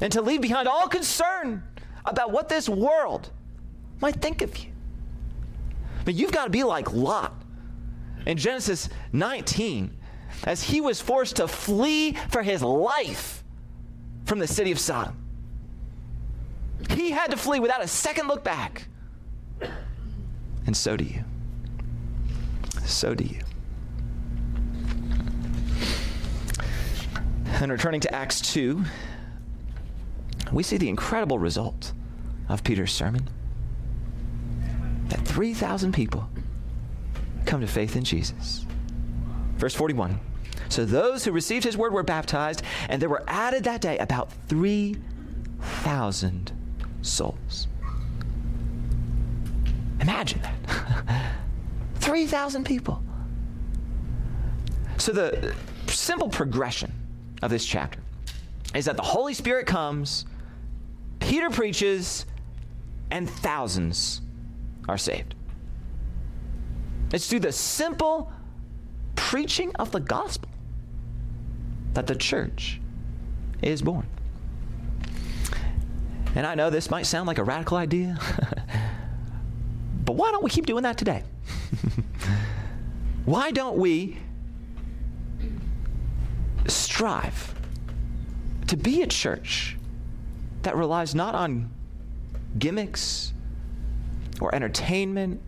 and 0.00 0.12
to 0.12 0.20
leave 0.20 0.40
behind 0.40 0.68
all 0.68 0.86
concern 0.86 1.62
about 2.04 2.30
what 2.30 2.48
this 2.48 2.68
world 2.68 3.30
might 4.00 4.20
think 4.20 4.42
of 4.42 4.56
you. 4.58 4.70
But 6.04 6.14
you've 6.14 6.32
got 6.32 6.44
to 6.44 6.50
be 6.50 6.64
like 6.64 6.92
Lot 6.92 7.37
in 8.26 8.36
Genesis 8.36 8.88
19 9.12 9.96
as 10.44 10.62
he 10.62 10.80
was 10.80 11.00
forced 11.00 11.36
to 11.36 11.48
flee 11.48 12.12
for 12.30 12.42
his 12.42 12.62
life 12.62 13.42
from 14.24 14.38
the 14.38 14.46
city 14.46 14.70
of 14.70 14.78
Sodom. 14.78 15.16
He 16.90 17.10
had 17.10 17.30
to 17.30 17.36
flee 17.36 17.60
without 17.60 17.82
a 17.82 17.88
second 17.88 18.28
look 18.28 18.44
back. 18.44 18.86
And 20.66 20.76
so 20.76 20.96
do 20.96 21.04
you. 21.04 21.24
So 22.84 23.14
do 23.14 23.24
you. 23.24 23.40
And 27.60 27.72
returning 27.72 28.00
to 28.02 28.14
Acts 28.14 28.40
2, 28.52 28.84
we 30.52 30.62
see 30.62 30.76
the 30.76 30.88
incredible 30.88 31.38
result 31.38 31.92
of 32.48 32.62
Peter's 32.62 32.92
sermon 32.92 33.28
that 35.08 35.20
3,000 35.26 35.92
people 35.92 36.28
come 37.48 37.60
to 37.62 37.66
faith 37.66 37.96
in 37.96 38.04
Jesus. 38.04 38.64
Verse 39.56 39.74
41 39.74 40.20
So 40.68 40.84
those 40.84 41.24
who 41.24 41.32
received 41.32 41.64
his 41.64 41.76
word 41.76 41.92
were 41.92 42.04
baptized, 42.04 42.62
and 42.88 43.02
there 43.02 43.08
were 43.08 43.24
added 43.26 43.64
that 43.64 43.80
day 43.80 43.98
about 43.98 44.32
3,000 44.48 46.52
souls. 47.02 47.66
Imagine 50.00 50.40
that 50.42 51.32
3,000 51.96 52.62
people. 52.64 53.02
So 54.98 55.10
the 55.12 55.52
simple 55.86 56.28
progression 56.28 56.92
of 57.42 57.50
this 57.50 57.64
chapter 57.64 57.98
is 58.74 58.84
that 58.84 58.96
the 58.96 59.02
Holy 59.02 59.34
Spirit 59.34 59.66
comes, 59.66 60.26
Peter 61.18 61.50
preaches, 61.50 62.26
and 63.10 63.28
thousands 63.28 64.20
are 64.88 64.98
saved. 64.98 65.34
It's 67.12 67.26
through 67.26 67.40
the 67.40 67.52
simple 67.52 68.30
preaching 69.16 69.74
of 69.76 69.90
the 69.90 70.00
gospel 70.00 70.50
that 71.94 72.06
the 72.06 72.14
church 72.14 72.80
is 73.62 73.82
born. 73.82 74.06
And 76.34 76.46
I 76.46 76.54
know 76.54 76.70
this 76.70 76.90
might 76.90 77.06
sound 77.06 77.26
like 77.26 77.38
a 77.38 77.44
radical 77.44 77.76
idea, 77.76 78.18
but 80.04 80.12
why 80.12 80.30
don't 80.30 80.44
we 80.44 80.50
keep 80.50 80.66
doing 80.66 80.82
that 80.82 80.98
today? 80.98 81.24
why 83.24 83.50
don't 83.50 83.76
we 83.76 84.18
strive 86.66 87.54
to 88.66 88.76
be 88.76 89.02
a 89.02 89.06
church 89.06 89.76
that 90.62 90.76
relies 90.76 91.14
not 91.14 91.34
on 91.34 91.70
gimmicks 92.58 93.32
or 94.40 94.54
entertainment 94.54 95.40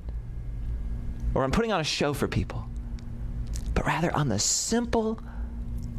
or 1.34 1.44
I'm 1.44 1.50
putting 1.50 1.72
on 1.72 1.80
a 1.80 1.84
show 1.84 2.12
for 2.12 2.28
people, 2.28 2.66
but 3.74 3.86
rather 3.86 4.14
on 4.14 4.28
the 4.28 4.38
simple, 4.38 5.20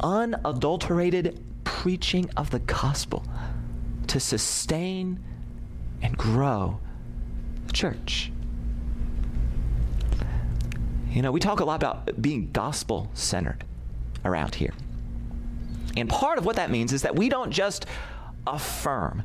unadulterated 0.00 1.42
preaching 1.64 2.28
of 2.36 2.50
the 2.50 2.58
gospel 2.60 3.24
to 4.08 4.20
sustain 4.20 5.18
and 6.02 6.16
grow 6.16 6.80
the 7.66 7.72
church. 7.72 8.32
You 11.10 11.22
know, 11.22 11.30
we 11.30 11.40
talk 11.40 11.60
a 11.60 11.64
lot 11.64 11.76
about 11.76 12.20
being 12.20 12.50
gospel 12.52 13.10
centered 13.14 13.64
around 14.24 14.54
here. 14.54 14.72
And 15.96 16.08
part 16.08 16.38
of 16.38 16.46
what 16.46 16.56
that 16.56 16.70
means 16.70 16.92
is 16.92 17.02
that 17.02 17.14
we 17.14 17.28
don't 17.28 17.50
just 17.50 17.86
affirm 18.46 19.22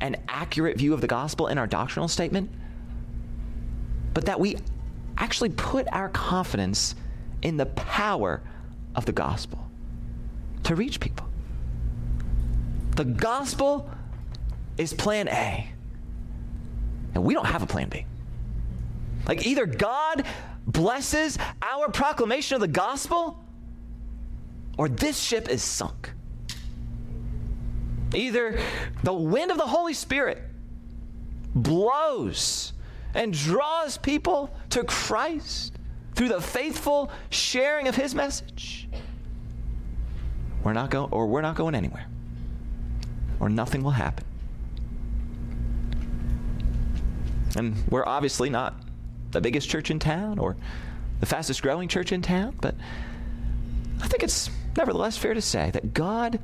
an 0.00 0.16
accurate 0.28 0.76
view 0.76 0.92
of 0.92 1.00
the 1.00 1.06
gospel 1.06 1.46
in 1.46 1.56
our 1.58 1.66
doctrinal 1.66 2.08
statement, 2.08 2.50
but 4.12 4.26
that 4.26 4.38
we 4.38 4.56
actually 5.22 5.50
put 5.50 5.86
our 5.92 6.08
confidence 6.08 6.96
in 7.42 7.56
the 7.56 7.66
power 7.66 8.42
of 8.96 9.06
the 9.06 9.12
gospel 9.12 9.70
to 10.64 10.74
reach 10.74 10.98
people. 10.98 11.28
The 12.96 13.04
gospel 13.04 13.88
is 14.76 14.92
plan 14.92 15.28
A, 15.28 15.70
and 17.14 17.22
we 17.22 17.34
don't 17.34 17.46
have 17.46 17.62
a 17.62 17.66
plan 17.66 17.88
B. 17.88 18.04
Like 19.28 19.46
either 19.46 19.64
God 19.64 20.26
blesses 20.66 21.38
our 21.62 21.88
proclamation 21.88 22.56
of 22.56 22.60
the 22.60 22.68
gospel 22.68 23.42
or 24.76 24.88
this 24.88 25.20
ship 25.20 25.48
is 25.48 25.62
sunk. 25.62 26.10
Either 28.12 28.58
the 29.04 29.14
wind 29.14 29.52
of 29.52 29.56
the 29.56 29.66
Holy 29.66 29.94
Spirit 29.94 30.42
blows 31.54 32.72
and 33.14 33.32
draws 33.32 33.98
people 33.98 34.54
to 34.70 34.84
Christ 34.84 35.74
through 36.14 36.28
the 36.28 36.40
faithful 36.40 37.10
sharing 37.30 37.88
of 37.88 37.94
his 37.94 38.14
message. 38.14 38.88
We're 40.64 40.72
not 40.72 40.90
going 40.90 41.10
or 41.10 41.26
we're 41.26 41.42
not 41.42 41.56
going 41.56 41.74
anywhere. 41.74 42.06
Or 43.40 43.48
nothing 43.48 43.82
will 43.82 43.90
happen. 43.90 44.24
And 47.56 47.76
we're 47.90 48.06
obviously 48.06 48.48
not 48.48 48.74
the 49.32 49.40
biggest 49.40 49.68
church 49.68 49.90
in 49.90 49.98
town 49.98 50.38
or 50.38 50.56
the 51.20 51.26
fastest 51.26 51.62
growing 51.62 51.88
church 51.88 52.12
in 52.12 52.22
town, 52.22 52.56
but 52.60 52.74
I 54.00 54.08
think 54.08 54.22
it's 54.22 54.50
nevertheless 54.76 55.16
fair 55.16 55.34
to 55.34 55.40
say 55.40 55.70
that 55.70 55.94
God 55.94 56.38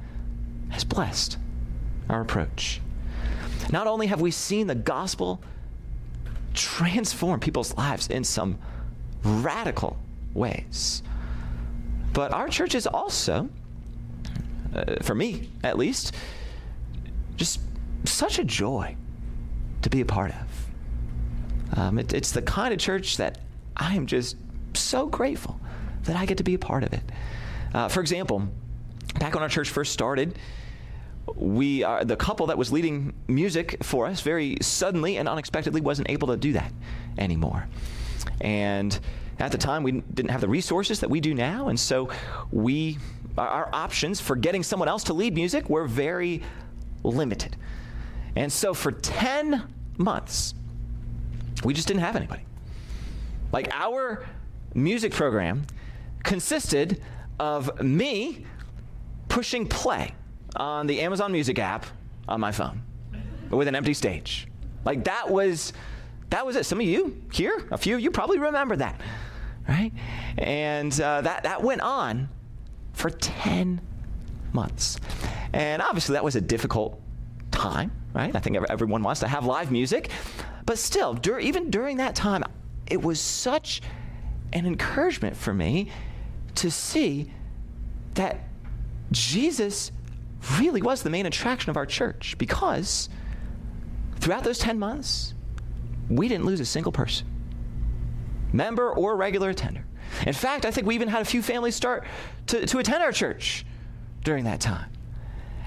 has 0.70 0.84
blessed 0.84 1.38
our 2.08 2.20
approach. 2.20 2.80
Not 3.70 3.86
only 3.86 4.06
have 4.06 4.20
we 4.20 4.30
seen 4.30 4.66
the 4.66 4.74
gospel 4.74 5.40
transform 6.54 7.40
people's 7.40 7.76
lives 7.76 8.08
in 8.08 8.24
some 8.24 8.58
radical 9.24 9.96
ways, 10.34 11.02
but 12.12 12.32
our 12.32 12.48
church 12.48 12.74
is 12.74 12.86
also, 12.86 13.48
uh, 14.74 14.96
for 15.02 15.14
me 15.14 15.50
at 15.62 15.78
least, 15.78 16.14
just 17.36 17.60
such 18.04 18.38
a 18.38 18.44
joy 18.44 18.96
to 19.82 19.90
be 19.90 20.00
a 20.00 20.04
part 20.04 20.32
of. 20.32 21.78
Um, 21.78 21.98
it, 21.98 22.12
it's 22.12 22.32
the 22.32 22.42
kind 22.42 22.72
of 22.72 22.80
church 22.80 23.16
that 23.18 23.38
I 23.76 23.94
am 23.94 24.06
just 24.06 24.36
so 24.74 25.06
grateful 25.06 25.60
that 26.04 26.16
I 26.16 26.26
get 26.26 26.38
to 26.38 26.44
be 26.44 26.54
a 26.54 26.58
part 26.58 26.82
of 26.82 26.92
it. 26.92 27.02
Uh, 27.74 27.88
for 27.88 28.00
example, 28.00 28.48
back 29.18 29.34
when 29.34 29.42
our 29.42 29.48
church 29.48 29.70
first 29.70 29.92
started, 29.92 30.38
we 31.36 31.82
are 31.82 32.04
the 32.04 32.16
couple 32.16 32.46
that 32.46 32.58
was 32.58 32.72
leading 32.72 33.14
music 33.26 33.82
for 33.82 34.06
us 34.06 34.20
very 34.20 34.56
suddenly 34.60 35.16
and 35.16 35.28
unexpectedly 35.28 35.80
wasn't 35.80 36.10
able 36.10 36.28
to 36.28 36.36
do 36.36 36.52
that 36.52 36.72
anymore. 37.18 37.68
And 38.40 38.98
at 39.38 39.52
the 39.52 39.58
time, 39.58 39.82
we 39.82 39.92
didn't 39.92 40.30
have 40.30 40.40
the 40.40 40.48
resources 40.48 41.00
that 41.00 41.10
we 41.10 41.20
do 41.20 41.34
now, 41.34 41.68
and 41.68 41.78
so 41.78 42.10
we 42.50 42.98
our 43.36 43.68
options 43.72 44.20
for 44.20 44.34
getting 44.34 44.64
someone 44.64 44.88
else 44.88 45.04
to 45.04 45.14
lead 45.14 45.34
music 45.34 45.68
were 45.70 45.86
very 45.86 46.42
limited. 47.04 47.56
And 48.34 48.52
so 48.52 48.74
for 48.74 48.90
10 48.90 49.62
months, 49.96 50.54
we 51.64 51.72
just 51.72 51.86
didn't 51.86 52.00
have 52.00 52.16
anybody. 52.16 52.42
Like 53.52 53.68
our 53.72 54.26
music 54.74 55.12
program 55.12 55.66
consisted 56.24 57.00
of 57.38 57.80
me 57.80 58.44
pushing 59.28 59.66
play 59.66 60.14
on 60.58 60.86
the 60.86 61.00
Amazon 61.00 61.32
Music 61.32 61.58
app 61.58 61.86
on 62.28 62.40
my 62.40 62.52
phone 62.52 62.82
with 63.50 63.68
an 63.68 63.74
empty 63.74 63.94
stage. 63.94 64.46
Like 64.84 65.04
that 65.04 65.30
was 65.30 65.72
that 66.30 66.44
was 66.44 66.56
it. 66.56 66.66
Some 66.66 66.80
of 66.80 66.86
you 66.86 67.22
here, 67.32 67.66
a 67.70 67.78
few 67.78 67.96
you 67.96 68.10
probably 68.10 68.38
remember 68.38 68.76
that, 68.76 69.00
right? 69.68 69.92
And 70.36 70.92
uh, 71.00 71.22
that 71.22 71.44
that 71.44 71.62
went 71.62 71.80
on 71.80 72.28
for 72.92 73.10
ten 73.10 73.80
months, 74.52 74.98
and 75.52 75.80
obviously 75.82 76.14
that 76.14 76.24
was 76.24 76.36
a 76.36 76.40
difficult 76.40 77.00
time, 77.50 77.90
right? 78.14 78.34
I 78.34 78.40
think 78.40 78.56
everyone 78.68 79.02
wants 79.02 79.20
to 79.20 79.28
have 79.28 79.44
live 79.44 79.70
music, 79.70 80.10
but 80.66 80.78
still, 80.78 81.14
dur- 81.14 81.38
even 81.38 81.70
during 81.70 81.96
that 81.98 82.14
time, 82.14 82.44
it 82.86 83.00
was 83.00 83.20
such 83.20 83.80
an 84.52 84.66
encouragement 84.66 85.36
for 85.36 85.52
me 85.52 85.90
to 86.56 86.70
see 86.70 87.30
that 88.14 88.48
Jesus 89.12 89.92
really 90.58 90.82
was 90.82 91.02
the 91.02 91.10
main 91.10 91.26
attraction 91.26 91.70
of 91.70 91.76
our 91.76 91.86
church 91.86 92.36
because 92.38 93.08
throughout 94.20 94.44
those 94.44 94.58
10 94.58 94.78
months, 94.78 95.34
we 96.08 96.28
didn't 96.28 96.46
lose 96.46 96.60
a 96.60 96.64
single 96.64 96.92
person, 96.92 97.26
member 98.52 98.90
or 98.90 99.16
regular 99.16 99.50
attender. 99.50 99.84
In 100.26 100.32
fact, 100.32 100.64
I 100.64 100.70
think 100.70 100.86
we 100.86 100.94
even 100.94 101.08
had 101.08 101.22
a 101.22 101.24
few 101.24 101.42
families 101.42 101.74
start 101.74 102.06
to, 102.46 102.66
to 102.66 102.78
attend 102.78 103.02
our 103.02 103.12
church 103.12 103.66
during 104.24 104.44
that 104.44 104.60
time. 104.60 104.90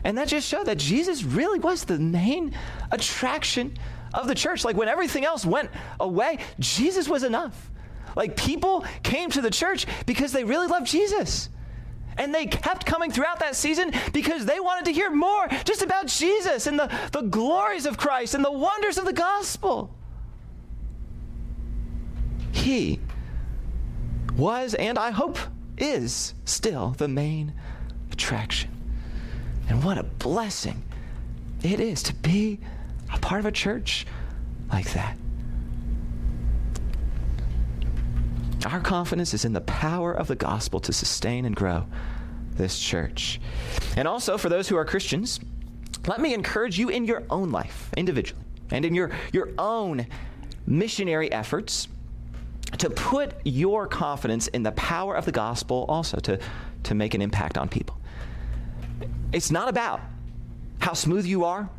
And 0.03 0.17
that 0.17 0.27
just 0.27 0.47
showed 0.47 0.65
that 0.65 0.77
Jesus 0.77 1.23
really 1.23 1.59
was 1.59 1.83
the 1.83 1.99
main 1.99 2.55
attraction 2.91 3.77
of 4.13 4.27
the 4.27 4.35
church. 4.35 4.65
Like 4.65 4.75
when 4.75 4.87
everything 4.87 5.25
else 5.25 5.45
went 5.45 5.69
away, 5.99 6.39
Jesus 6.59 7.07
was 7.07 7.23
enough. 7.23 7.69
Like 8.15 8.35
people 8.35 8.85
came 9.03 9.29
to 9.31 9.41
the 9.41 9.51
church 9.51 9.85
because 10.05 10.31
they 10.31 10.43
really 10.43 10.67
loved 10.67 10.87
Jesus. 10.87 11.49
And 12.17 12.33
they 12.33 12.45
kept 12.45 12.85
coming 12.85 13.11
throughout 13.11 13.39
that 13.39 13.55
season 13.55 13.91
because 14.13 14.45
they 14.45 14.59
wanted 14.59 14.85
to 14.85 14.91
hear 14.91 15.09
more 15.09 15.47
just 15.65 15.81
about 15.81 16.07
Jesus 16.07 16.67
and 16.67 16.77
the, 16.77 16.91
the 17.11 17.21
glories 17.21 17.85
of 17.85 17.97
Christ 17.97 18.33
and 18.33 18.43
the 18.43 18.51
wonders 18.51 18.97
of 18.97 19.05
the 19.05 19.13
gospel. 19.13 19.93
He 22.51 22.99
was, 24.35 24.73
and 24.73 24.97
I 24.97 25.11
hope 25.11 25.37
is, 25.77 26.33
still 26.45 26.91
the 26.97 27.07
main 27.07 27.53
attraction. 28.11 28.69
And 29.67 29.83
what 29.83 29.97
a 29.97 30.03
blessing 30.03 30.83
it 31.63 31.79
is 31.79 32.03
to 32.03 32.13
be 32.15 32.59
a 33.13 33.17
part 33.19 33.39
of 33.39 33.45
a 33.45 33.51
church 33.51 34.05
like 34.71 34.91
that. 34.93 35.17
Our 38.65 38.79
confidence 38.79 39.33
is 39.33 39.45
in 39.45 39.53
the 39.53 39.61
power 39.61 40.13
of 40.13 40.27
the 40.27 40.35
gospel 40.35 40.79
to 40.81 40.93
sustain 40.93 41.45
and 41.45 41.55
grow 41.55 41.85
this 42.53 42.79
church. 42.79 43.41
And 43.97 44.07
also, 44.07 44.37
for 44.37 44.49
those 44.49 44.67
who 44.67 44.77
are 44.77 44.85
Christians, 44.85 45.39
let 46.07 46.19
me 46.19 46.33
encourage 46.33 46.77
you 46.77 46.89
in 46.89 47.05
your 47.05 47.23
own 47.29 47.51
life, 47.51 47.89
individually, 47.97 48.43
and 48.69 48.85
in 48.85 48.93
your, 48.93 49.11
your 49.33 49.49
own 49.57 50.05
missionary 50.67 51.31
efforts 51.31 51.87
to 52.77 52.89
put 52.89 53.33
your 53.43 53.87
confidence 53.87 54.47
in 54.47 54.63
the 54.63 54.71
power 54.73 55.15
of 55.15 55.25
the 55.25 55.31
gospel 55.31 55.85
also 55.89 56.17
to, 56.19 56.39
to 56.83 56.95
make 56.95 57.13
an 57.13 57.21
impact 57.21 57.57
on 57.57 57.67
people. 57.67 57.97
It's 59.31 59.51
not 59.51 59.69
about 59.69 60.01
how 60.79 60.93
smooth 60.93 61.25
you 61.25 61.45
are 61.45 61.69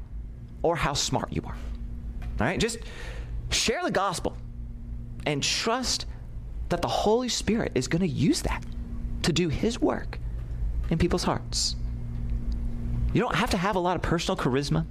or 0.62 0.76
how 0.76 0.94
smart 0.94 1.32
you 1.32 1.42
are. 1.44 1.56
All 2.40 2.46
right? 2.46 2.58
Just 2.58 2.78
share 3.50 3.82
the 3.82 3.90
gospel 3.90 4.36
and 5.26 5.42
trust 5.42 6.06
that 6.72 6.82
the 6.82 6.88
Holy 6.88 7.28
Spirit 7.28 7.72
is 7.74 7.86
going 7.86 8.00
to 8.00 8.08
use 8.08 8.42
that 8.42 8.64
to 9.22 9.32
do 9.32 9.48
His 9.48 9.80
work 9.80 10.18
in 10.90 10.98
people's 10.98 11.22
hearts. 11.22 11.76
You 13.12 13.20
don't 13.20 13.34
have 13.34 13.50
to 13.50 13.56
have 13.56 13.76
a 13.76 13.78
lot 13.78 13.94
of 13.94 14.02
personal 14.02 14.36
charisma 14.36 14.86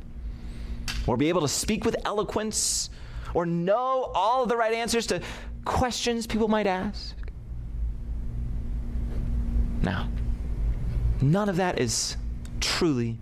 or 1.07 1.17
be 1.17 1.29
able 1.29 1.41
to 1.41 1.47
speak 1.47 1.83
with 1.83 1.95
eloquence 2.05 2.91
or 3.33 3.45
know 3.45 4.11
all 4.13 4.43
of 4.43 4.49
the 4.49 4.55
right 4.55 4.73
answers 4.73 5.07
to 5.07 5.21
questions 5.65 6.27
people 6.27 6.47
might 6.47 6.67
ask. 6.67 7.15
Now, 9.81 10.07
none 11.19 11.49
of 11.49 11.55
that 11.55 11.79
is 11.79 12.15
truly 12.59 13.17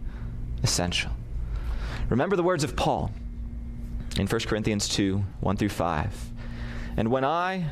essential. 0.63 1.11
Remember 2.09 2.35
the 2.35 2.43
words 2.43 2.65
of 2.65 2.75
Paul 2.75 3.11
in 4.17 4.27
1 4.27 4.41
Corinthians 4.41 4.89
2 4.89 5.23
1 5.39 5.57
through 5.57 5.69
5. 5.69 6.31
And 6.97 7.09
when 7.09 7.23
I 7.23 7.71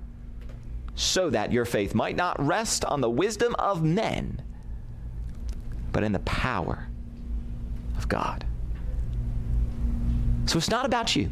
so 0.95 1.29
that 1.29 1.51
your 1.51 1.65
faith 1.65 1.95
might 1.95 2.15
not 2.15 2.43
rest 2.43 2.85
on 2.85 3.01
the 3.01 3.09
wisdom 3.09 3.55
of 3.57 3.83
men, 3.83 4.41
but 5.91 6.03
in 6.03 6.11
the 6.11 6.19
power 6.19 6.87
of 7.97 8.07
God. 8.07 8.45
So 10.45 10.57
it's 10.57 10.69
not 10.69 10.85
about 10.85 11.15
you 11.15 11.29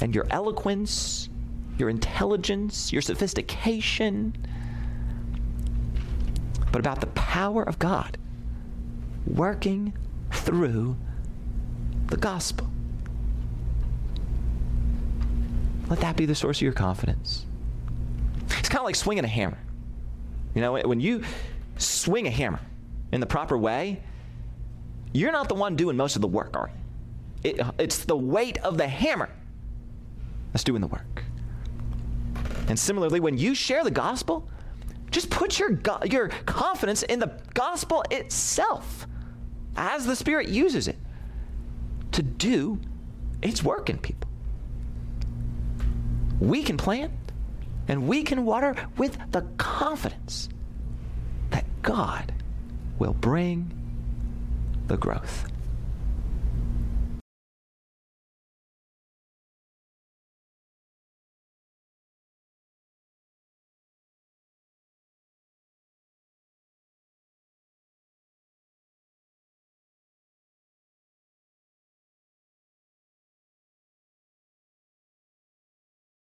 and 0.00 0.14
your 0.14 0.26
eloquence, 0.30 1.28
your 1.78 1.88
intelligence, 1.88 2.92
your 2.92 3.02
sophistication, 3.02 4.36
but 6.70 6.78
about 6.78 7.00
the 7.00 7.06
power 7.08 7.62
of 7.62 7.78
God 7.78 8.18
working 9.26 9.92
through 10.30 10.96
the 12.06 12.16
gospel. 12.16 12.70
Let 15.88 16.00
that 16.00 16.16
be 16.16 16.26
the 16.26 16.34
source 16.34 16.58
of 16.58 16.62
your 16.62 16.72
confidence. 16.72 17.46
It's 18.68 18.74
kind 18.74 18.80
of 18.82 18.84
like 18.84 18.96
swinging 18.96 19.24
a 19.24 19.28
hammer. 19.28 19.56
You 20.54 20.60
know, 20.60 20.74
when 20.74 21.00
you 21.00 21.22
swing 21.78 22.26
a 22.26 22.30
hammer 22.30 22.60
in 23.12 23.20
the 23.20 23.26
proper 23.26 23.56
way, 23.56 24.02
you're 25.14 25.32
not 25.32 25.48
the 25.48 25.54
one 25.54 25.74
doing 25.74 25.96
most 25.96 26.16
of 26.16 26.20
the 26.20 26.28
work, 26.28 26.54
are 26.54 26.68
you? 26.68 27.50
It, 27.50 27.66
it's 27.78 28.04
the 28.04 28.14
weight 28.14 28.58
of 28.58 28.76
the 28.76 28.86
hammer 28.86 29.30
that's 30.52 30.64
doing 30.64 30.82
the 30.82 30.86
work. 30.86 31.24
And 32.68 32.78
similarly, 32.78 33.20
when 33.20 33.38
you 33.38 33.54
share 33.54 33.84
the 33.84 33.90
gospel, 33.90 34.46
just 35.10 35.30
put 35.30 35.58
your, 35.58 35.80
your 36.04 36.28
confidence 36.28 37.04
in 37.04 37.20
the 37.20 37.40
gospel 37.54 38.04
itself 38.10 39.06
as 39.76 40.04
the 40.04 40.14
Spirit 40.14 40.46
uses 40.46 40.88
it 40.88 40.98
to 42.12 42.22
do 42.22 42.78
its 43.40 43.62
work 43.62 43.88
in 43.88 43.96
people. 43.96 44.28
We 46.38 46.62
can 46.62 46.76
plant 46.76 47.12
and 47.88 48.06
we 48.06 48.22
can 48.22 48.44
water 48.44 48.76
with 48.96 49.18
the 49.32 49.42
confidence 49.56 50.48
that 51.50 51.64
God 51.82 52.32
will 52.98 53.14
bring 53.14 53.72
the 54.86 54.96
growth. 54.96 55.46